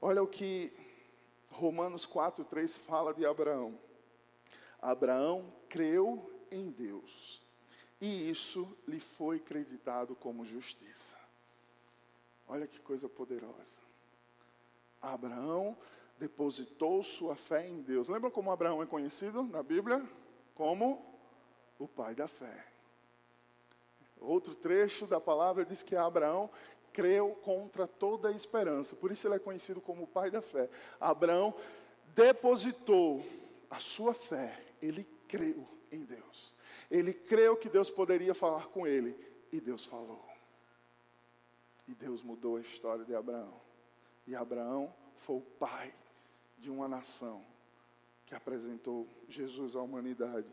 [0.01, 0.73] Olha o que
[1.51, 3.79] Romanos 4:3 fala de Abraão.
[4.81, 7.42] Abraão creu em Deus,
[8.01, 11.18] e isso lhe foi creditado como justiça.
[12.49, 13.85] Olha que coisa poderosa.
[15.12, 15.77] Abraão
[16.19, 18.09] depositou sua fé em Deus.
[18.09, 20.05] Lembra como Abraão é conhecido na Bíblia?
[20.55, 21.05] Como
[21.79, 22.67] o pai da fé.
[24.21, 26.49] Outro trecho da palavra diz que Abraão
[26.93, 28.97] creu contra toda a esperança.
[28.97, 30.71] Por isso ele é conhecido como o pai da fé.
[31.01, 31.53] Abraão
[32.14, 33.23] depositou
[33.69, 36.55] a sua fé, ele creu em Deus.
[36.90, 39.19] Ele creu que Deus poderia falar com ele
[39.51, 40.25] e Deus falou.
[41.87, 43.63] E Deus mudou a história de Abraão.
[44.26, 45.94] E Abraão foi o pai
[46.58, 47.44] de uma nação
[48.26, 50.48] que apresentou Jesus à humanidade.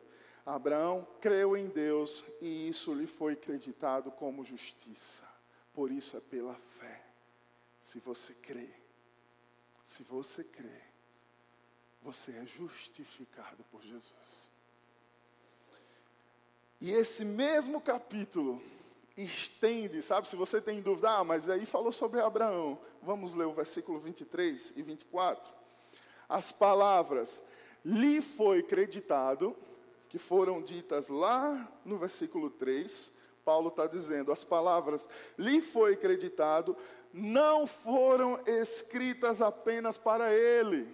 [0.45, 5.23] Abraão creu em Deus e isso lhe foi acreditado como justiça.
[5.73, 7.01] Por isso é pela fé.
[7.79, 8.69] Se você crê,
[9.83, 10.81] se você crê,
[12.01, 14.49] você é justificado por Jesus.
[16.79, 18.61] E esse mesmo capítulo
[19.17, 20.27] estende, sabe?
[20.27, 22.79] Se você tem dúvida, ah, mas aí falou sobre Abraão.
[23.01, 25.49] Vamos ler o versículo 23 e 24.
[26.27, 27.43] As palavras
[27.83, 29.55] lhe foi creditado,
[30.07, 33.11] que foram ditas lá no versículo 3,
[33.43, 36.75] Paulo está dizendo: as palavras lhe foi creditado,
[37.13, 40.87] não foram escritas apenas para ele,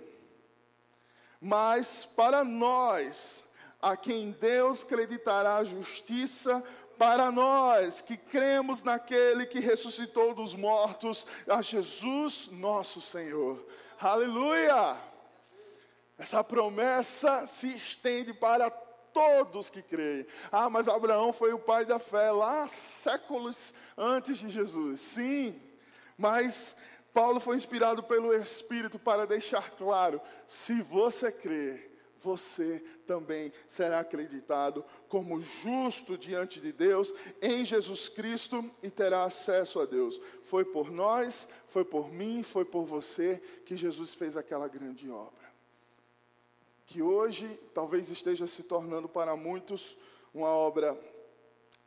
[1.39, 3.47] mas para nós,
[3.81, 6.63] a quem Deus creditará a justiça
[6.97, 13.65] para nós que cremos naquele que ressuscitou dos mortos, a Jesus nosso Senhor.
[13.99, 14.97] Aleluia!
[16.17, 20.25] Essa promessa se estende para todos que creem.
[20.51, 25.01] Ah, mas Abraão foi o pai da fé lá séculos antes de Jesus.
[25.01, 25.61] Sim,
[26.17, 26.75] mas
[27.13, 34.83] Paulo foi inspirado pelo Espírito para deixar claro: se você crer, você também será acreditado
[35.07, 40.19] como justo diante de Deus em Jesus Cristo e terá acesso a Deus.
[40.43, 45.47] Foi por nós, foi por mim, foi por você que Jesus fez aquela grande obra.
[46.85, 49.97] Que hoje talvez esteja se tornando para muitos
[50.33, 50.99] uma obra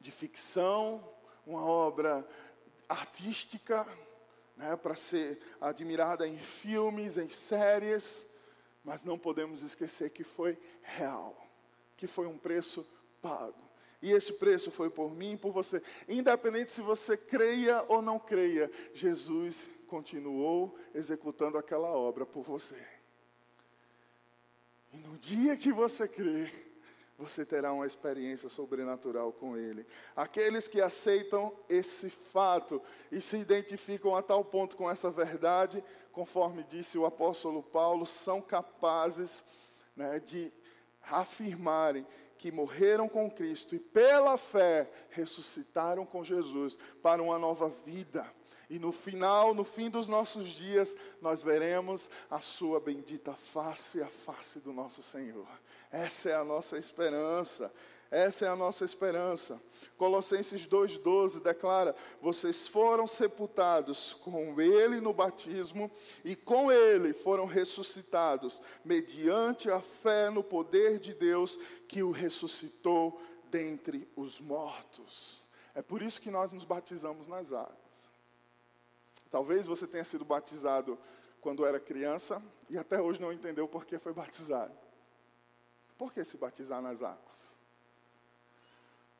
[0.00, 1.02] de ficção,
[1.46, 2.26] uma obra
[2.88, 3.86] artística,
[4.56, 8.29] né, para ser admirada em filmes, em séries
[8.84, 11.36] mas não podemos esquecer que foi real,
[11.96, 12.88] que foi um preço
[13.20, 13.70] pago.
[14.02, 15.82] E esse preço foi por mim e por você.
[16.08, 22.82] Independente se você creia ou não creia, Jesus continuou executando aquela obra por você.
[24.92, 26.69] E no dia que você crer,
[27.20, 29.86] você terá uma experiência sobrenatural com Ele.
[30.16, 32.80] Aqueles que aceitam esse fato
[33.12, 38.40] e se identificam a tal ponto com essa verdade, conforme disse o apóstolo Paulo, são
[38.40, 39.44] capazes
[39.94, 40.50] né, de
[41.02, 42.06] afirmarem
[42.38, 48.26] que morreram com Cristo e pela fé ressuscitaram com Jesus para uma nova vida.
[48.70, 54.06] E no final, no fim dos nossos dias, nós veremos a sua bendita face, a
[54.06, 55.46] face do nosso Senhor.
[55.90, 57.72] Essa é a nossa esperança.
[58.10, 59.60] Essa é a nossa esperança.
[59.96, 65.90] Colossenses 2,12 declara: Vocês foram sepultados com Ele no batismo,
[66.24, 73.20] e com Ele foram ressuscitados, mediante a fé no poder de Deus que o ressuscitou
[73.50, 75.42] dentre os mortos.
[75.74, 78.10] É por isso que nós nos batizamos nas águas.
[79.30, 80.98] Talvez você tenha sido batizado
[81.40, 84.89] quando era criança e até hoje não entendeu por que foi batizado.
[86.00, 87.54] Por que se batizar nas águas?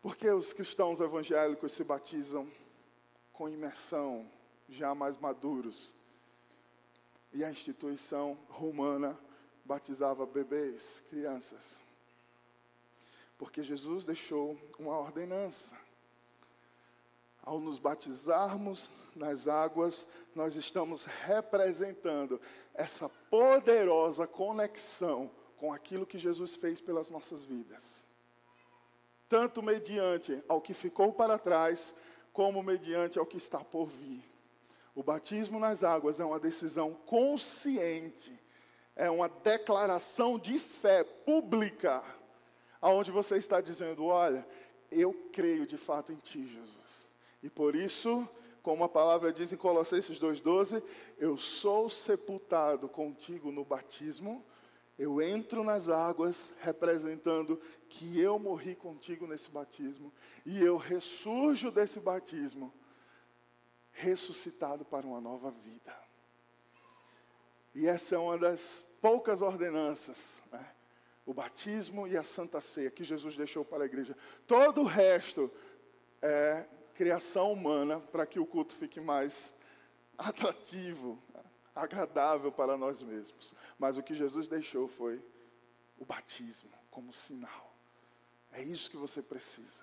[0.00, 2.50] Por que os cristãos evangélicos se batizam
[3.34, 4.26] com imersão,
[4.66, 5.94] já mais maduros?
[7.34, 9.14] E a instituição romana
[9.62, 11.82] batizava bebês, crianças.
[13.36, 15.78] Porque Jesus deixou uma ordenança.
[17.42, 22.40] Ao nos batizarmos nas águas, nós estamos representando
[22.72, 25.30] essa poderosa conexão
[25.60, 28.08] com aquilo que Jesus fez pelas nossas vidas.
[29.28, 31.94] Tanto mediante ao que ficou para trás,
[32.32, 34.24] como mediante ao que está por vir.
[34.94, 38.32] O batismo nas águas é uma decisão consciente,
[38.96, 42.02] é uma declaração de fé pública,
[42.80, 44.46] aonde você está dizendo: Olha,
[44.90, 47.10] eu creio de fato em Ti, Jesus.
[47.42, 48.26] E por isso,
[48.62, 50.82] como a palavra diz em Colossenses 2,12,
[51.18, 54.44] eu sou sepultado contigo no batismo,
[55.00, 60.12] eu entro nas águas representando que eu morri contigo nesse batismo,
[60.44, 62.70] e eu ressurjo desse batismo
[63.92, 65.96] ressuscitado para uma nova vida.
[67.74, 70.66] E essa é uma das poucas ordenanças, né?
[71.24, 74.14] o batismo e a santa ceia que Jesus deixou para a igreja.
[74.46, 75.50] Todo o resto
[76.20, 79.58] é criação humana para que o culto fique mais
[80.18, 81.18] atrativo,
[81.74, 83.54] agradável para nós mesmos.
[83.78, 85.22] Mas o que Jesus deixou foi
[85.98, 87.74] o batismo como sinal.
[88.52, 89.82] É isso que você precisa.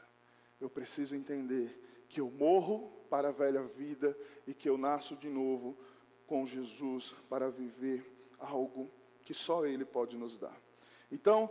[0.59, 5.29] Eu preciso entender que eu morro para a velha vida e que eu nasço de
[5.29, 5.77] novo
[6.25, 8.05] com Jesus para viver
[8.39, 8.91] algo
[9.23, 10.55] que só Ele pode nos dar.
[11.11, 11.49] Então,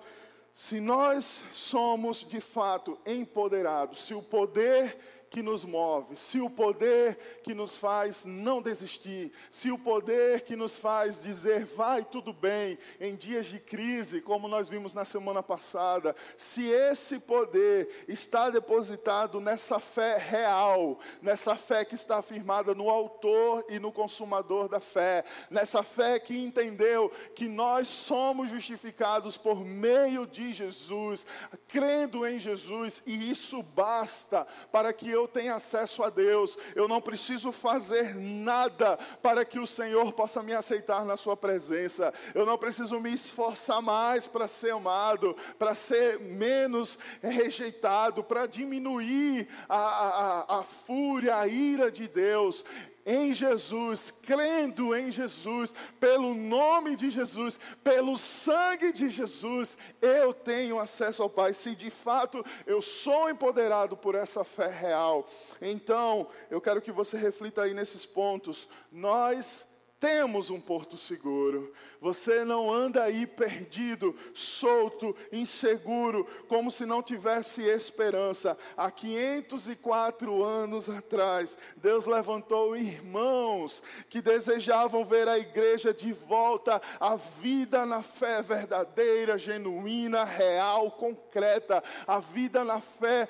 [0.54, 4.98] se nós somos de fato empoderados, se o poder
[5.30, 10.54] que nos move, se o poder que nos faz não desistir, se o poder que
[10.54, 15.42] nos faz dizer vai tudo bem em dias de crise, como nós vimos na semana
[15.42, 22.88] passada, se esse poder está depositado nessa fé real, nessa fé que está afirmada no
[22.88, 29.64] Autor e no Consumador da fé, nessa fé que entendeu que nós somos justificados por
[29.64, 31.26] meio de Jesus,
[31.68, 37.00] crendo em Jesus, e isso basta para que eu tenha acesso a Deus, eu não
[37.00, 42.58] preciso fazer nada para que o Senhor possa me aceitar na Sua presença, eu não
[42.58, 50.58] preciso me esforçar mais para ser amado, para ser menos rejeitado, para diminuir a, a,
[50.58, 52.64] a fúria, a ira de Deus
[53.06, 60.80] em Jesus, crendo em Jesus, pelo nome de Jesus, pelo sangue de Jesus, eu tenho
[60.80, 61.52] acesso ao Pai.
[61.52, 65.28] Se de fato eu sou empoderado por essa fé real,
[65.62, 68.68] então eu quero que você reflita aí nesses pontos.
[68.90, 71.72] Nós temos um porto seguro.
[72.00, 78.56] Você não anda aí perdido, solto, inseguro, como se não tivesse esperança.
[78.76, 87.16] Há 504 anos atrás, Deus levantou irmãos que desejavam ver a igreja de volta à
[87.16, 93.26] vida na fé verdadeira, genuína, real, concreta, a vida na fé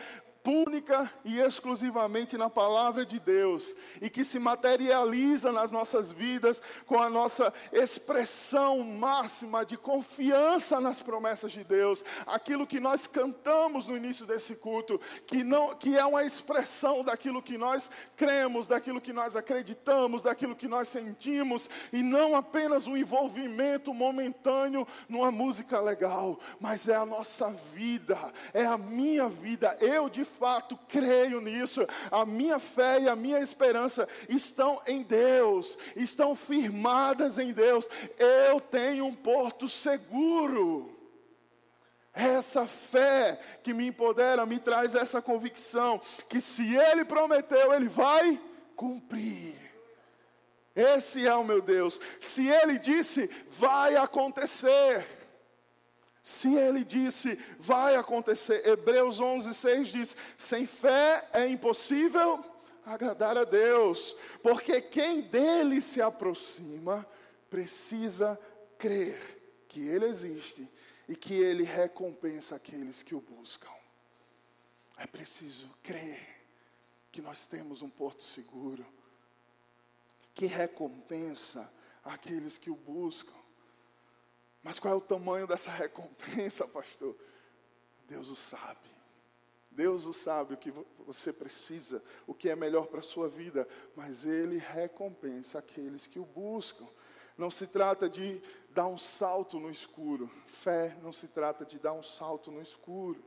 [0.47, 7.01] única e exclusivamente na palavra de Deus e que se materializa nas nossas vidas com
[7.01, 13.97] a nossa expressão máxima de confiança nas promessas de Deus, aquilo que nós cantamos no
[13.97, 19.12] início desse culto, que não que é uma expressão daquilo que nós cremos, daquilo que
[19.12, 26.38] nós acreditamos, daquilo que nós sentimos e não apenas um envolvimento momentâneo numa música legal,
[26.61, 29.76] mas é a nossa vida, é a minha vida.
[29.80, 31.87] Eu de fato creio nisso.
[32.11, 37.89] A minha fé e a minha esperança estão em Deus, estão firmadas em Deus.
[38.18, 40.93] Eu tenho um porto seguro.
[42.12, 48.41] Essa fé que me empodera me traz essa convicção que se Ele prometeu, Ele vai
[48.74, 49.55] cumprir.
[50.74, 52.01] Esse é o meu Deus.
[52.20, 55.15] Se Ele disse, vai acontecer.
[56.27, 58.66] Se ele disse, vai acontecer.
[58.66, 62.45] Hebreus 11, 6 diz: sem fé é impossível
[62.85, 67.07] agradar a Deus, porque quem dele se aproxima
[67.49, 68.37] precisa
[68.77, 70.68] crer que ele existe
[71.09, 73.70] e que ele recompensa aqueles que o buscam.
[74.97, 76.41] É preciso crer
[77.12, 78.85] que nós temos um porto seguro,
[80.35, 81.72] que recompensa
[82.03, 83.45] aqueles que o buscam.
[84.66, 87.14] Mas qual é o tamanho dessa recompensa, pastor?
[88.08, 88.90] Deus o sabe.
[89.70, 90.72] Deus o sabe o que
[91.06, 96.18] você precisa, o que é melhor para a sua vida, mas Ele recompensa aqueles que
[96.18, 96.84] o buscam.
[97.38, 100.28] Não se trata de dar um salto no escuro.
[100.46, 103.22] Fé não se trata de dar um salto no escuro.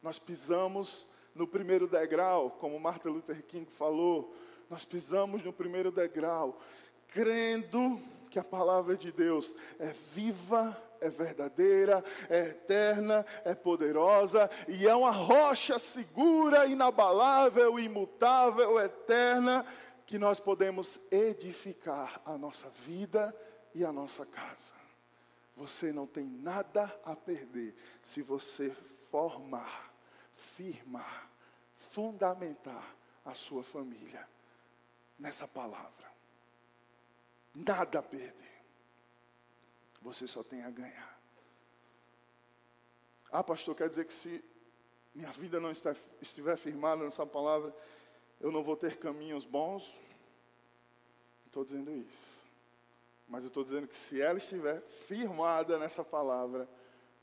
[0.00, 4.32] Nós pisamos no primeiro degrau, como Martin Luther King falou,
[4.70, 6.60] nós pisamos no primeiro degrau,
[7.08, 8.00] crendo
[8.34, 14.94] que a palavra de Deus é viva, é verdadeira, é eterna, é poderosa e é
[14.96, 19.64] uma rocha segura, inabalável, imutável, eterna,
[20.04, 23.32] que nós podemos edificar a nossa vida
[23.72, 24.74] e a nossa casa.
[25.56, 27.72] Você não tem nada a perder
[28.02, 28.70] se você
[29.12, 29.94] formar,
[30.32, 31.30] firmar,
[31.76, 34.28] fundamentar a sua família
[35.20, 36.13] nessa palavra.
[37.54, 38.62] Nada a perder.
[40.02, 41.18] Você só tem a ganhar.
[43.30, 44.44] Ah, pastor, quer dizer que se
[45.14, 47.74] minha vida não está, estiver firmada nessa palavra,
[48.40, 49.88] eu não vou ter caminhos bons?
[51.40, 52.44] Não estou dizendo isso.
[53.28, 56.68] Mas eu estou dizendo que se ela estiver firmada nessa palavra,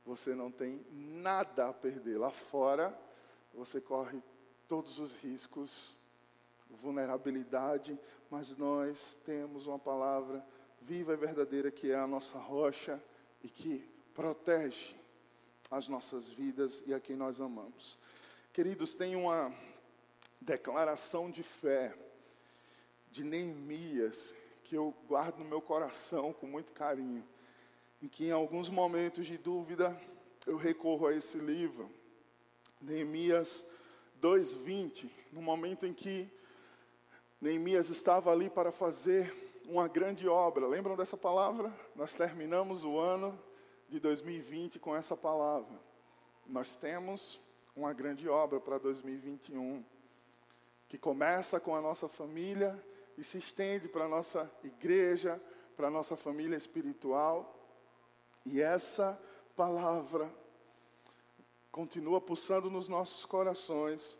[0.05, 2.17] você não tem nada a perder.
[2.17, 2.97] Lá fora,
[3.53, 4.21] você corre
[4.67, 5.93] todos os riscos,
[6.69, 7.99] vulnerabilidade,
[8.31, 10.41] mas nós temos uma palavra
[10.79, 12.97] viva e verdadeira que é a nossa rocha
[13.43, 14.95] e que protege
[15.69, 17.99] as nossas vidas e a quem nós amamos.
[18.53, 19.53] Queridos, tem uma
[20.39, 21.93] declaração de fé
[23.11, 27.27] de Neemias que eu guardo no meu coração com muito carinho,
[28.01, 29.99] em que em alguns momentos de dúvida
[30.47, 31.91] eu recorro a esse livro,
[32.79, 33.65] Neemias
[34.21, 36.31] 2:20, no momento em que
[37.41, 39.33] Neemias estava ali para fazer
[39.65, 40.67] uma grande obra.
[40.67, 41.73] Lembram dessa palavra?
[41.95, 43.37] Nós terminamos o ano
[43.89, 45.81] de 2020 com essa palavra.
[46.45, 47.39] Nós temos
[47.75, 49.83] uma grande obra para 2021,
[50.87, 52.79] que começa com a nossa família
[53.17, 55.41] e se estende para a nossa igreja,
[55.75, 57.59] para a nossa família espiritual.
[58.45, 59.19] E essa
[59.55, 60.31] palavra
[61.71, 64.19] continua pulsando nos nossos corações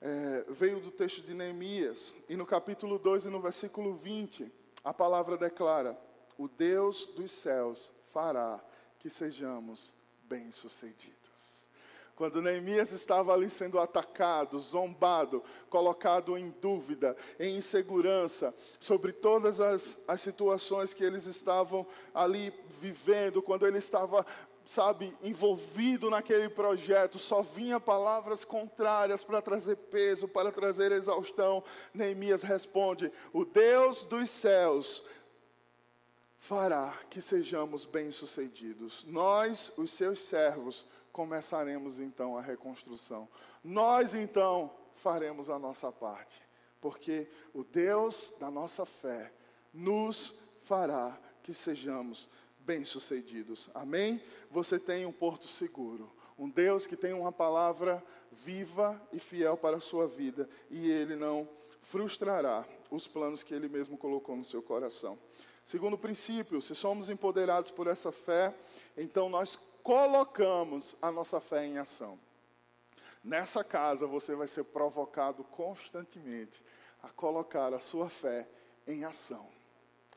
[0.00, 2.14] é, veio do texto de Neemias.
[2.28, 4.50] E no capítulo 2 e no versículo 20,
[4.84, 5.98] a palavra declara:
[6.38, 8.62] O Deus dos céus fará
[8.98, 9.92] que sejamos
[10.24, 11.16] bem-sucedidos.
[12.16, 20.02] Quando Neemias estava ali sendo atacado, zombado, colocado em dúvida, em insegurança, sobre todas as,
[20.08, 24.24] as situações que eles estavam ali vivendo, quando ele estava
[24.66, 31.62] sabe, envolvido naquele projeto, só vinha palavras contrárias para trazer peso, para trazer exaustão.
[31.94, 35.08] Neemias responde: O Deus dos céus
[36.36, 39.04] fará que sejamos bem-sucedidos.
[39.04, 43.28] Nós, os seus servos, começaremos então a reconstrução.
[43.62, 46.40] Nós então faremos a nossa parte,
[46.80, 49.32] porque o Deus da nossa fé
[49.72, 52.28] nos fará que sejamos
[52.66, 53.70] bem-sucedidos.
[53.72, 54.20] Amém?
[54.50, 56.10] Você tem um porto seguro.
[56.36, 60.48] Um Deus que tem uma palavra viva e fiel para a sua vida.
[60.68, 61.48] E Ele não
[61.80, 65.16] frustrará os planos que Ele mesmo colocou no seu coração.
[65.64, 68.52] Segundo princípio, se somos empoderados por essa fé,
[68.96, 72.18] então nós colocamos a nossa fé em ação.
[73.22, 76.62] Nessa casa você vai ser provocado constantemente
[77.02, 78.46] a colocar a sua fé
[78.86, 79.48] em ação,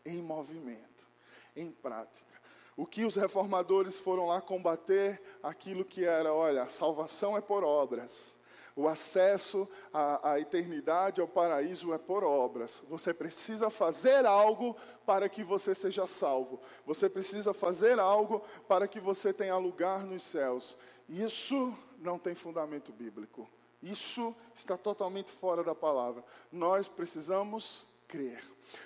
[0.05, 1.07] em movimento,
[1.55, 2.38] em prática.
[2.79, 5.21] O que os reformadores foram lá combater?
[5.43, 8.41] Aquilo que era, olha, a salvação é por obras.
[8.73, 12.81] O acesso à, à, eternidade, ao paraíso, é por obras.
[12.87, 16.61] Você precisa fazer algo para que você seja salvo.
[16.85, 20.77] Você precisa fazer algo para que você tenha lugar nos céus.
[21.09, 23.49] Isso não tem fundamento bíblico.
[23.83, 26.23] Isso está totalmente fora da palavra.
[26.49, 28.43] Nós precisamos crer.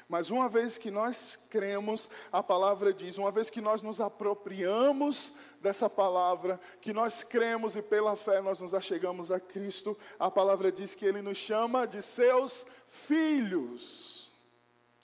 [0.07, 5.35] Mas uma vez que nós cremos, a palavra diz, uma vez que nós nos apropriamos
[5.61, 10.71] dessa palavra, que nós cremos e pela fé nós nos achegamos a Cristo, a palavra
[10.71, 14.31] diz que Ele nos chama de seus filhos.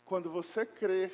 [0.03, 1.11] Quando você crer,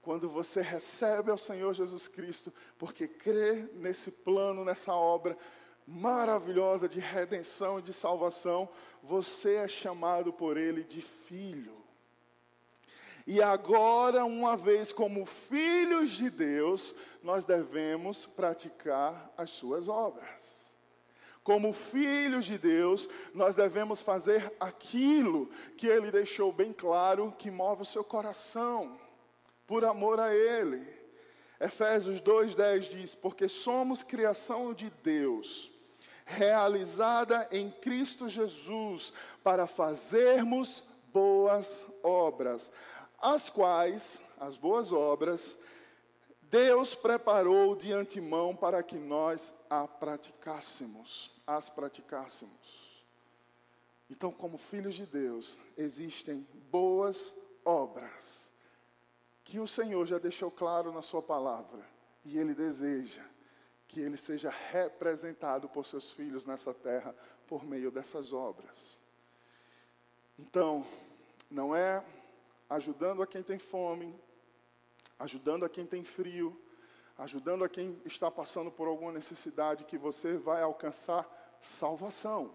[0.00, 5.36] quando você recebe ao Senhor Jesus Cristo, porque crê nesse plano, nessa obra
[5.84, 8.68] maravilhosa de redenção e de salvação,
[9.02, 11.81] você é chamado por Ele de filho.
[13.26, 20.76] E agora, uma vez como filhos de Deus, nós devemos praticar as suas obras.
[21.44, 27.82] Como filhos de Deus, nós devemos fazer aquilo que Ele deixou bem claro que move
[27.82, 28.98] o seu coração,
[29.66, 30.86] por amor a Ele.
[31.60, 35.70] Efésios 2,10 diz: Porque somos criação de Deus,
[36.24, 39.12] realizada em Cristo Jesus,
[39.42, 42.72] para fazermos boas obras
[43.22, 45.60] as quais, as boas obras,
[46.42, 53.04] Deus preparou de antemão para que nós a praticássemos, as praticássemos.
[54.10, 58.52] Então, como filhos de Deus, existem boas obras
[59.44, 61.82] que o Senhor já deixou claro na sua palavra
[62.24, 63.24] e ele deseja
[63.88, 67.14] que ele seja representado por seus filhos nessa terra
[67.46, 68.98] por meio dessas obras.
[70.38, 70.86] Então,
[71.50, 72.04] não é
[72.74, 74.14] ajudando a quem tem fome,
[75.18, 76.58] ajudando a quem tem frio,
[77.18, 81.28] ajudando a quem está passando por alguma necessidade que você vai alcançar
[81.60, 82.54] salvação.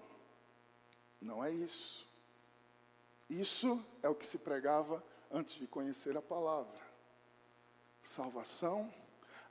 [1.22, 2.08] Não é isso.
[3.30, 6.80] Isso é o que se pregava antes de conhecer a palavra.
[8.02, 8.92] Salvação,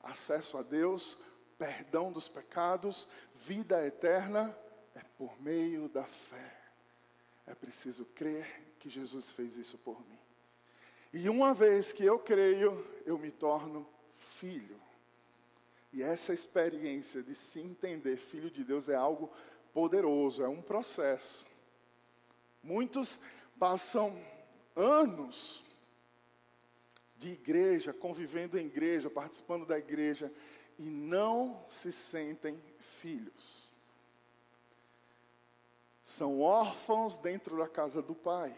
[0.02, 1.24] acesso a Deus,
[1.58, 4.56] perdão dos pecados, vida eterna
[4.94, 6.58] é por meio da fé.
[7.46, 10.15] É preciso crer que Jesus fez isso por mim.
[11.12, 14.80] E uma vez que eu creio, eu me torno filho.
[15.92, 19.30] E essa experiência de se entender filho de Deus é algo
[19.72, 21.46] poderoso, é um processo.
[22.62, 23.20] Muitos
[23.58, 24.20] passam
[24.74, 25.64] anos
[27.16, 30.30] de igreja, convivendo em igreja, participando da igreja,
[30.78, 33.72] e não se sentem filhos.
[36.02, 38.56] São órfãos dentro da casa do Pai.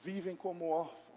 [0.00, 1.09] Vivem como órfãos.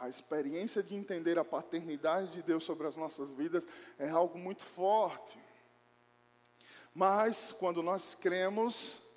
[0.00, 3.66] A experiência de entender a paternidade de Deus sobre as nossas vidas
[3.98, 5.38] é algo muito forte.
[6.94, 9.10] Mas, quando nós cremos,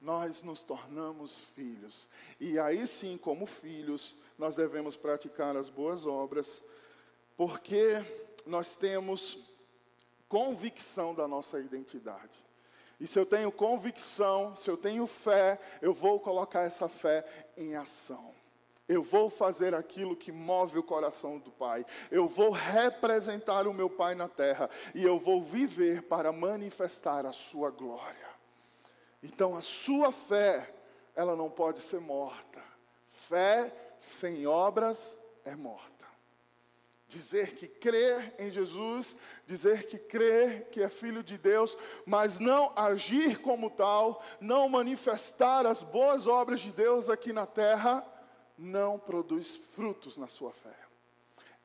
[0.00, 2.06] nós nos tornamos filhos.
[2.38, 6.62] E aí sim, como filhos, nós devemos praticar as boas obras,
[7.36, 8.04] porque
[8.44, 9.38] nós temos
[10.28, 12.44] convicção da nossa identidade.
[13.00, 17.74] E se eu tenho convicção, se eu tenho fé, eu vou colocar essa fé em
[17.74, 18.35] ação.
[18.88, 21.84] Eu vou fazer aquilo que move o coração do Pai.
[22.10, 24.70] Eu vou representar o meu Pai na terra.
[24.94, 28.26] E eu vou viver para manifestar a Sua glória.
[29.22, 30.72] Então, a sua fé,
[31.14, 32.62] ela não pode ser morta.
[33.28, 36.06] Fé sem obras é morta.
[37.08, 39.16] Dizer que crer em Jesus,
[39.46, 45.66] dizer que crer que é filho de Deus, mas não agir como tal, não manifestar
[45.66, 48.04] as boas obras de Deus aqui na terra,
[48.56, 50.76] não produz frutos na sua fé.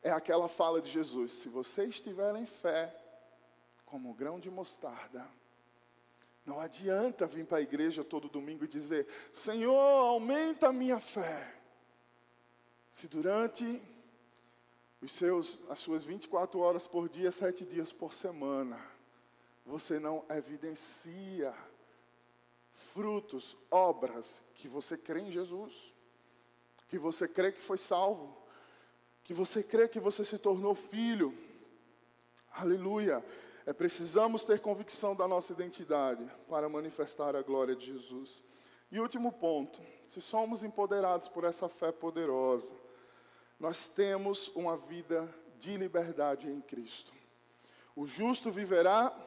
[0.04, 2.96] É aquela fala de Jesus: se você estiver em fé,
[3.86, 5.28] como grão de mostarda,
[6.46, 11.56] não adianta vir para a igreja todo domingo e dizer: Senhor, aumenta a minha fé.
[12.94, 13.82] Se durante
[15.02, 18.80] os seus, as suas 24 horas por dia, sete dias por semana,
[19.66, 21.54] você não evidencia
[22.74, 25.94] frutos, obras que você crê em Jesus,
[26.92, 28.38] que você crê que foi salvo,
[29.24, 31.34] que você crê que você se tornou filho.
[32.52, 33.24] Aleluia.
[33.66, 38.44] É precisamos ter convicção da nossa identidade para manifestar a glória de Jesus.
[38.92, 42.74] E último ponto, se somos empoderados por essa fé poderosa,
[43.58, 47.14] nós temos uma vida de liberdade em Cristo.
[47.96, 49.18] O justo viverá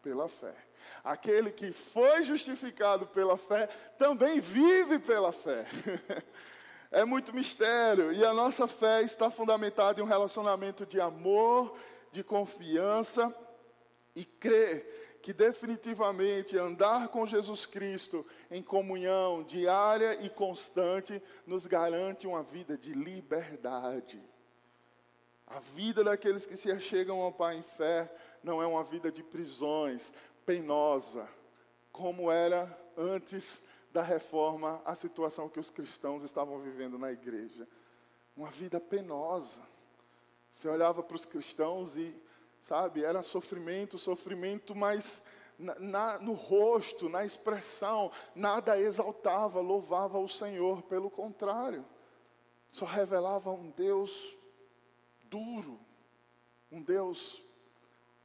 [0.00, 0.54] pela fé.
[1.02, 3.66] Aquele que foi justificado pela fé
[3.98, 5.66] também vive pela fé.
[6.90, 8.12] é muito mistério.
[8.12, 11.76] E a nossa fé está fundamentada em um relacionamento de amor,
[12.10, 13.34] de confiança
[14.14, 22.26] e crer que definitivamente andar com Jesus Cristo em comunhão diária e constante nos garante
[22.26, 24.20] uma vida de liberdade.
[25.46, 28.10] A vida daqueles que se achegam ao Pai em fé
[28.42, 30.12] não é uma vida de prisões,
[30.46, 31.28] penosa,
[31.92, 37.66] como era antes da reforma a situação que os cristãos estavam vivendo na igreja.
[38.36, 39.60] Uma vida penosa.
[40.50, 42.14] Você olhava para os cristãos e
[42.60, 43.04] sabe?
[43.04, 45.24] Era sofrimento, sofrimento, mas
[45.58, 51.84] na, na, no rosto, na expressão, nada exaltava, louvava o Senhor, pelo contrário,
[52.70, 54.36] só revelava um Deus
[55.24, 55.78] duro,
[56.70, 57.42] um Deus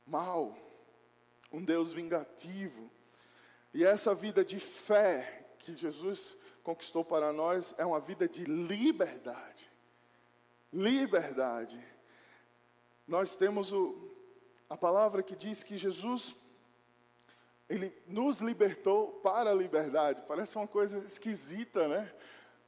[0.05, 0.55] mau,
[1.51, 2.89] um Deus vingativo.
[3.73, 9.71] E essa vida de fé que Jesus conquistou para nós é uma vida de liberdade.
[10.73, 11.79] Liberdade.
[13.07, 14.11] Nós temos o,
[14.69, 16.35] a palavra que diz que Jesus
[17.69, 20.23] ele nos libertou para a liberdade.
[20.27, 22.11] Parece uma coisa esquisita, né?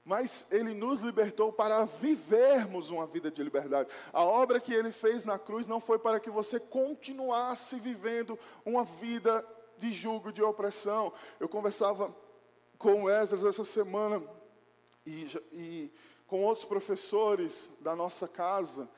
[0.04, 3.90] Mas ele nos libertou para vivermos uma vida de liberdade.
[4.14, 8.84] A obra que ele fez na cruz não foi para que você continuasse vivendo uma
[8.84, 9.46] vida
[9.78, 11.14] de julgo, de opressão.
[11.40, 12.16] Eu conversava
[12.78, 14.24] com Esdras essa semana
[15.06, 15.92] e, e
[16.28, 18.90] com outros professores da nossa casa,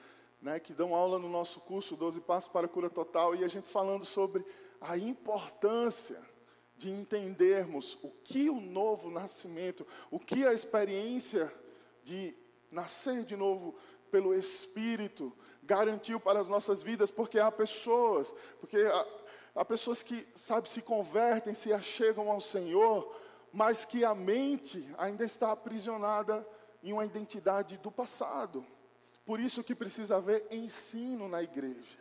[0.41, 3.47] né, que dão aula no nosso curso 12 Passos para a Cura Total, e a
[3.47, 4.45] gente falando sobre
[4.81, 6.21] a importância
[6.77, 11.53] de entendermos o que o novo nascimento, o que a experiência
[12.03, 12.33] de
[12.71, 13.75] nascer de novo
[14.09, 19.05] pelo Espírito garantiu para as nossas vidas, porque há pessoas, porque há,
[19.55, 23.13] há pessoas que, sabe, se convertem, se achegam ao Senhor,
[23.51, 26.47] mas que a mente ainda está aprisionada
[26.83, 28.65] em uma identidade do passado.
[29.25, 31.99] Por isso que precisa haver ensino na igreja.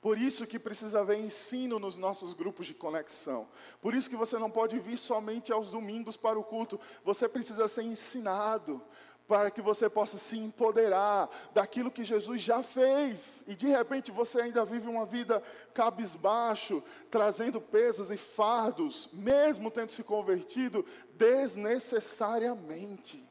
[0.00, 3.48] Por isso que precisa haver ensino nos nossos grupos de conexão.
[3.80, 6.80] Por isso que você não pode vir somente aos domingos para o culto.
[7.04, 8.82] Você precisa ser ensinado
[9.26, 13.42] para que você possa se empoderar daquilo que Jesus já fez.
[13.46, 15.42] E de repente você ainda vive uma vida
[15.72, 23.24] cabisbaixo, trazendo pesos e fardos, mesmo tendo se convertido desnecessariamente.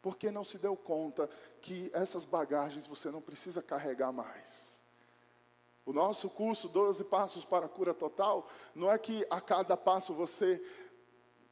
[0.00, 1.28] Porque não se deu conta
[1.60, 4.76] que essas bagagens você não precisa carregar mais.
[5.84, 10.12] O nosso curso 12 Passos para a Cura Total, não é que a cada passo
[10.12, 10.60] você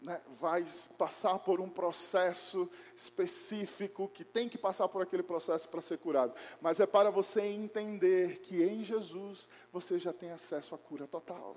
[0.04, 0.64] né, vai
[0.98, 6.34] passar por um processo específico, que tem que passar por aquele processo para ser curado,
[6.60, 11.56] mas é para você entender que em Jesus você já tem acesso à cura total.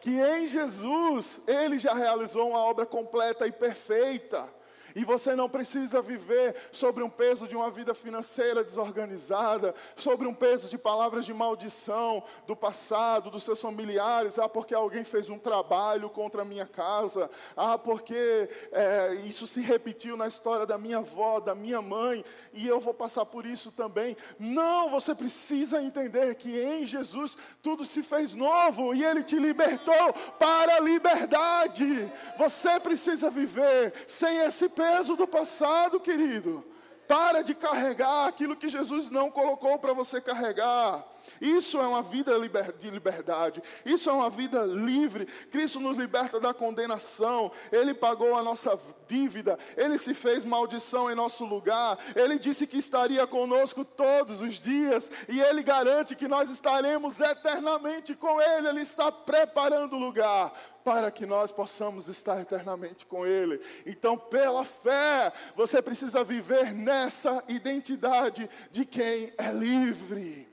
[0.00, 4.48] Que em Jesus Ele já realizou uma obra completa e perfeita.
[4.94, 10.34] E você não precisa viver sobre um peso de uma vida financeira desorganizada, sobre um
[10.34, 14.38] peso de palavras de maldição do passado, dos seus familiares.
[14.38, 17.30] Ah, porque alguém fez um trabalho contra a minha casa.
[17.56, 22.66] Ah, porque é, isso se repetiu na história da minha avó, da minha mãe, e
[22.66, 24.16] eu vou passar por isso também.
[24.38, 30.12] Não, você precisa entender que em Jesus tudo se fez novo e Ele te libertou
[30.38, 32.10] para a liberdade.
[32.36, 36.64] Você precisa viver sem esse peso peso do passado, querido.
[37.06, 41.04] Para de carregar aquilo que Jesus não colocou para você carregar.
[41.40, 42.32] Isso é uma vida
[42.78, 43.60] de liberdade.
[43.84, 45.26] Isso é uma vida livre.
[45.50, 47.50] Cristo nos liberta da condenação.
[47.72, 48.78] Ele pagou a nossa
[49.08, 49.58] dívida.
[49.76, 51.98] Ele se fez maldição em nosso lugar.
[52.14, 55.10] Ele disse que estaria conosco todos os dias.
[55.28, 58.68] E Ele garante que nós estaremos eternamente com Ele.
[58.68, 60.52] Ele está preparando o lugar
[60.84, 63.60] para que nós possamos estar eternamente com Ele.
[63.86, 70.48] Então, pela fé, você precisa viver nessa identidade de quem é livre.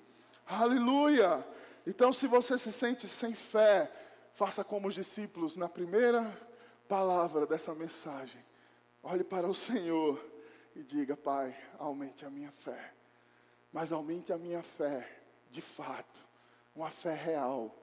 [0.45, 1.45] Aleluia!
[1.85, 3.91] Então, se você se sente sem fé,
[4.33, 6.25] faça como os discípulos na primeira
[6.87, 8.43] palavra dessa mensagem.
[9.01, 10.23] Olhe para o Senhor
[10.75, 12.93] e diga: Pai, aumente a minha fé.
[13.71, 15.07] Mas aumente a minha fé,
[15.49, 16.25] de fato,
[16.75, 17.73] uma fé real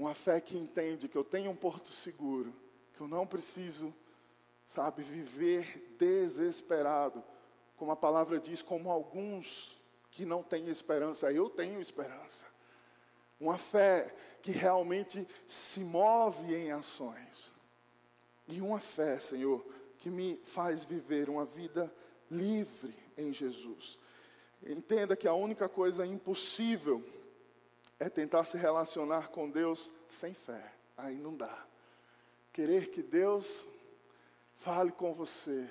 [0.00, 2.54] uma fé que entende que eu tenho um porto seguro,
[2.94, 3.94] que eu não preciso,
[4.66, 7.22] sabe, viver desesperado,
[7.76, 9.78] como a palavra diz, como alguns
[10.10, 12.46] que não têm esperança, eu tenho esperança.
[13.38, 17.52] Uma fé que realmente se move em ações.
[18.48, 19.62] E uma fé, Senhor,
[19.98, 21.92] que me faz viver uma vida
[22.30, 23.98] livre em Jesus.
[24.62, 27.04] Entenda que a única coisa impossível
[28.00, 30.72] é tentar se relacionar com Deus sem fé.
[30.96, 31.66] Aí não dá.
[32.50, 33.66] Querer que Deus
[34.56, 35.68] fale com você,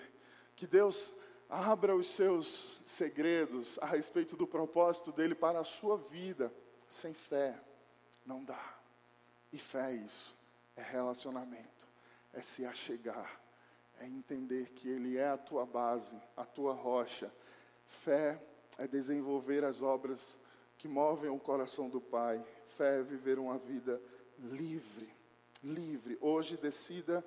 [0.56, 1.16] que Deus
[1.50, 6.54] abra os seus segredos a respeito do propósito dele para a sua vida,
[6.88, 7.60] sem fé,
[8.26, 8.78] não dá.
[9.52, 10.36] E fé é isso,
[10.76, 11.88] é relacionamento,
[12.32, 13.42] é se achegar,
[14.00, 17.34] é entender que Ele é a tua base, a tua rocha.
[17.88, 18.40] Fé
[18.78, 20.38] é desenvolver as obras
[20.80, 22.42] que movem o coração do Pai.
[22.78, 24.02] Fé é viver uma vida
[24.40, 25.14] livre,
[25.62, 26.18] livre.
[26.22, 27.24] Hoje decida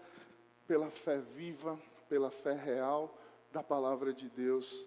[0.66, 1.78] pela fé viva,
[2.08, 3.16] pela fé real
[3.52, 4.86] da palavra de Deus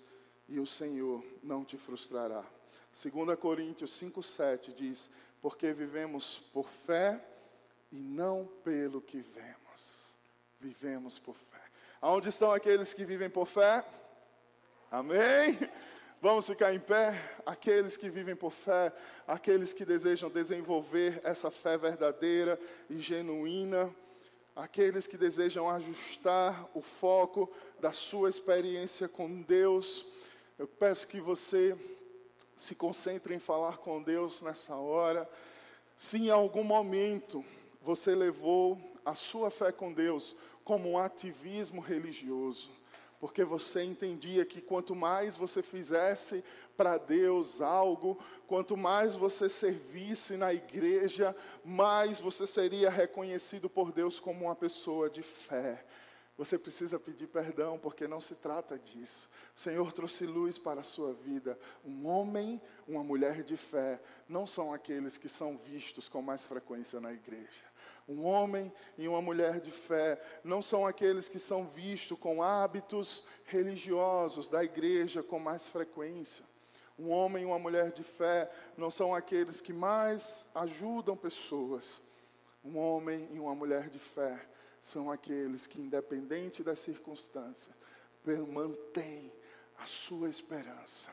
[0.50, 2.44] e o Senhor não te frustrará.
[2.92, 7.24] 2 Coríntios 5:7 diz: "Porque vivemos por fé
[7.92, 10.16] e não pelo que vemos.
[10.60, 11.62] Vivemos por fé."
[12.02, 13.86] Aonde estão aqueles que vivem por fé?
[14.90, 15.60] Amém.
[16.26, 18.92] Vamos ficar em pé, aqueles que vivem por fé,
[19.28, 22.60] aqueles que desejam desenvolver essa fé verdadeira
[22.90, 23.96] e genuína,
[24.56, 27.48] aqueles que desejam ajustar o foco
[27.80, 30.14] da sua experiência com Deus.
[30.58, 31.78] Eu peço que você
[32.58, 35.30] se concentre em falar com Deus nessa hora.
[35.96, 37.46] Se em algum momento
[37.84, 42.72] você levou a sua fé com Deus como um ativismo religioso,
[43.20, 46.44] porque você entendia que quanto mais você fizesse
[46.76, 54.20] para Deus algo, quanto mais você servisse na igreja, mais você seria reconhecido por Deus
[54.20, 55.84] como uma pessoa de fé.
[56.38, 59.30] Você precisa pedir perdão, porque não se trata disso.
[59.56, 61.58] O Senhor trouxe luz para a sua vida.
[61.84, 67.00] Um homem, uma mulher de fé, não são aqueles que são vistos com mais frequência
[67.00, 67.75] na igreja.
[68.08, 73.28] Um homem e uma mulher de fé não são aqueles que são vistos com hábitos
[73.46, 76.46] religiosos da igreja com mais frequência.
[76.98, 82.00] Um homem e uma mulher de fé não são aqueles que mais ajudam pessoas.
[82.64, 84.40] Um homem e uma mulher de fé
[84.80, 87.76] são aqueles que, independente das circunstâncias,
[88.48, 89.32] mantêm
[89.80, 91.12] a sua esperança,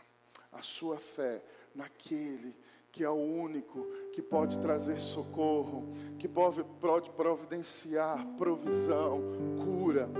[0.53, 1.43] a sua fé
[1.75, 5.89] naquele que é o único que pode trazer socorro,
[6.19, 9.21] que pode providenciar provisão,
[9.65, 10.11] cura.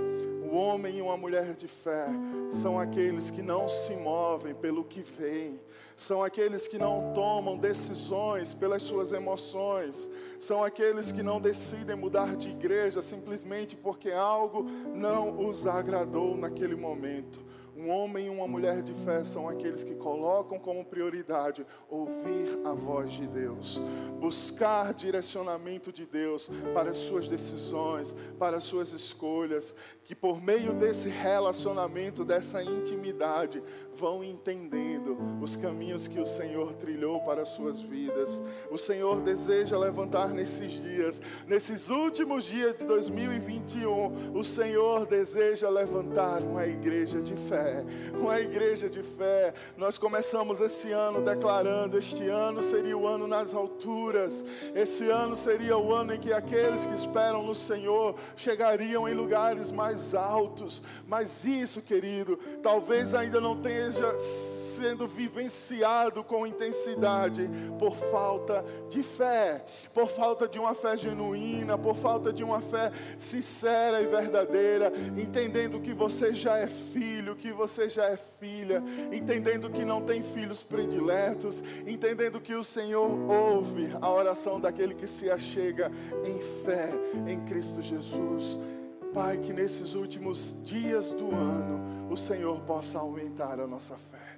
[0.49, 2.07] O homem e uma mulher de fé
[2.51, 5.59] são aqueles que não se movem pelo que vem,
[5.97, 10.09] são aqueles que não tomam decisões pelas suas emoções,
[10.39, 14.63] são aqueles que não decidem mudar de igreja simplesmente porque algo
[14.93, 17.52] não os agradou naquele momento.
[17.75, 22.71] Um homem e uma mulher de fé são aqueles que colocam como prioridade ouvir a
[22.71, 23.81] voz de Deus,
[24.19, 29.73] buscar direcionamento de Deus para as suas decisões, para as suas escolhas,
[30.05, 33.63] que por meio desse relacionamento, dessa intimidade,
[33.95, 38.41] vão entendendo os caminhos que o Senhor trilhou para as suas vidas.
[38.71, 46.41] O Senhor deseja levantar nesses dias, nesses últimos dias de 2021, o Senhor deseja levantar
[46.41, 49.53] uma igreja de fé, uma igreja de fé.
[49.77, 54.43] Nós começamos esse ano declarando: este ano seria o ano nas alturas,
[54.75, 59.71] esse ano seria o ano em que aqueles que esperam no Senhor chegariam em lugares
[59.71, 60.81] mais altos.
[61.07, 63.55] Mas isso, querido, talvez ainda não
[63.89, 64.17] esteja
[64.73, 69.63] sendo vivenciado com intensidade por falta de fé,
[69.93, 75.79] por falta de uma fé genuína, por falta de uma fé sincera e verdadeira, entendendo
[75.79, 80.63] que você já é filho, que você já é filha, entendendo que não tem filhos
[80.63, 85.91] prediletos, entendendo que o Senhor ouve a oração daquele que se achega
[86.25, 86.89] em fé
[87.27, 88.57] em Cristo Jesus.
[89.13, 94.37] Pai, que nesses últimos dias do ano o Senhor possa aumentar a nossa fé,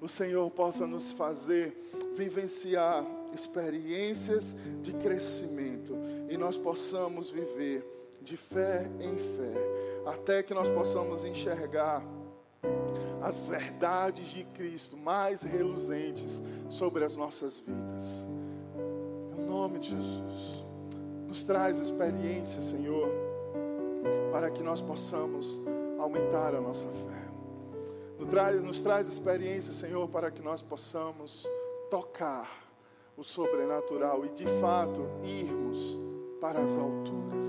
[0.00, 1.74] o Senhor possa nos fazer
[2.16, 5.94] vivenciar experiências de crescimento
[6.28, 7.84] e nós possamos viver
[8.22, 12.02] de fé em fé, até que nós possamos enxergar
[13.22, 18.26] as verdades de Cristo mais reluzentes sobre as nossas vidas.
[19.36, 20.64] Em nome de Jesus,
[21.26, 23.26] nos traz experiência, Senhor
[24.36, 25.58] para que nós possamos
[26.06, 27.26] aumentar a nossa fé.
[28.18, 31.46] Nos traz, nos traz experiência, Senhor, para que nós possamos
[31.90, 32.48] tocar
[33.16, 35.98] o sobrenatural e de fato irmos
[36.40, 37.46] para as alturas.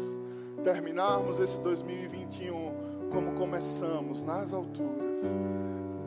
[0.63, 5.21] Terminarmos esse 2021 como começamos, nas alturas,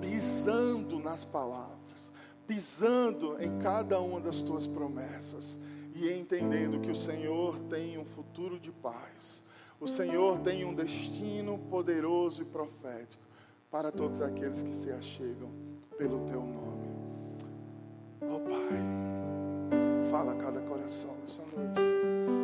[0.00, 2.12] pisando nas palavras,
[2.46, 5.58] pisando em cada uma das tuas promessas
[5.94, 9.48] e entendendo que o Senhor tem um futuro de paz
[9.80, 13.22] o Senhor tem um destino poderoso e profético
[13.70, 15.48] para todos aqueles que se achegam
[15.96, 16.88] pelo teu nome.
[18.20, 22.39] Ó oh, Pai, fala a cada coração nessa noite.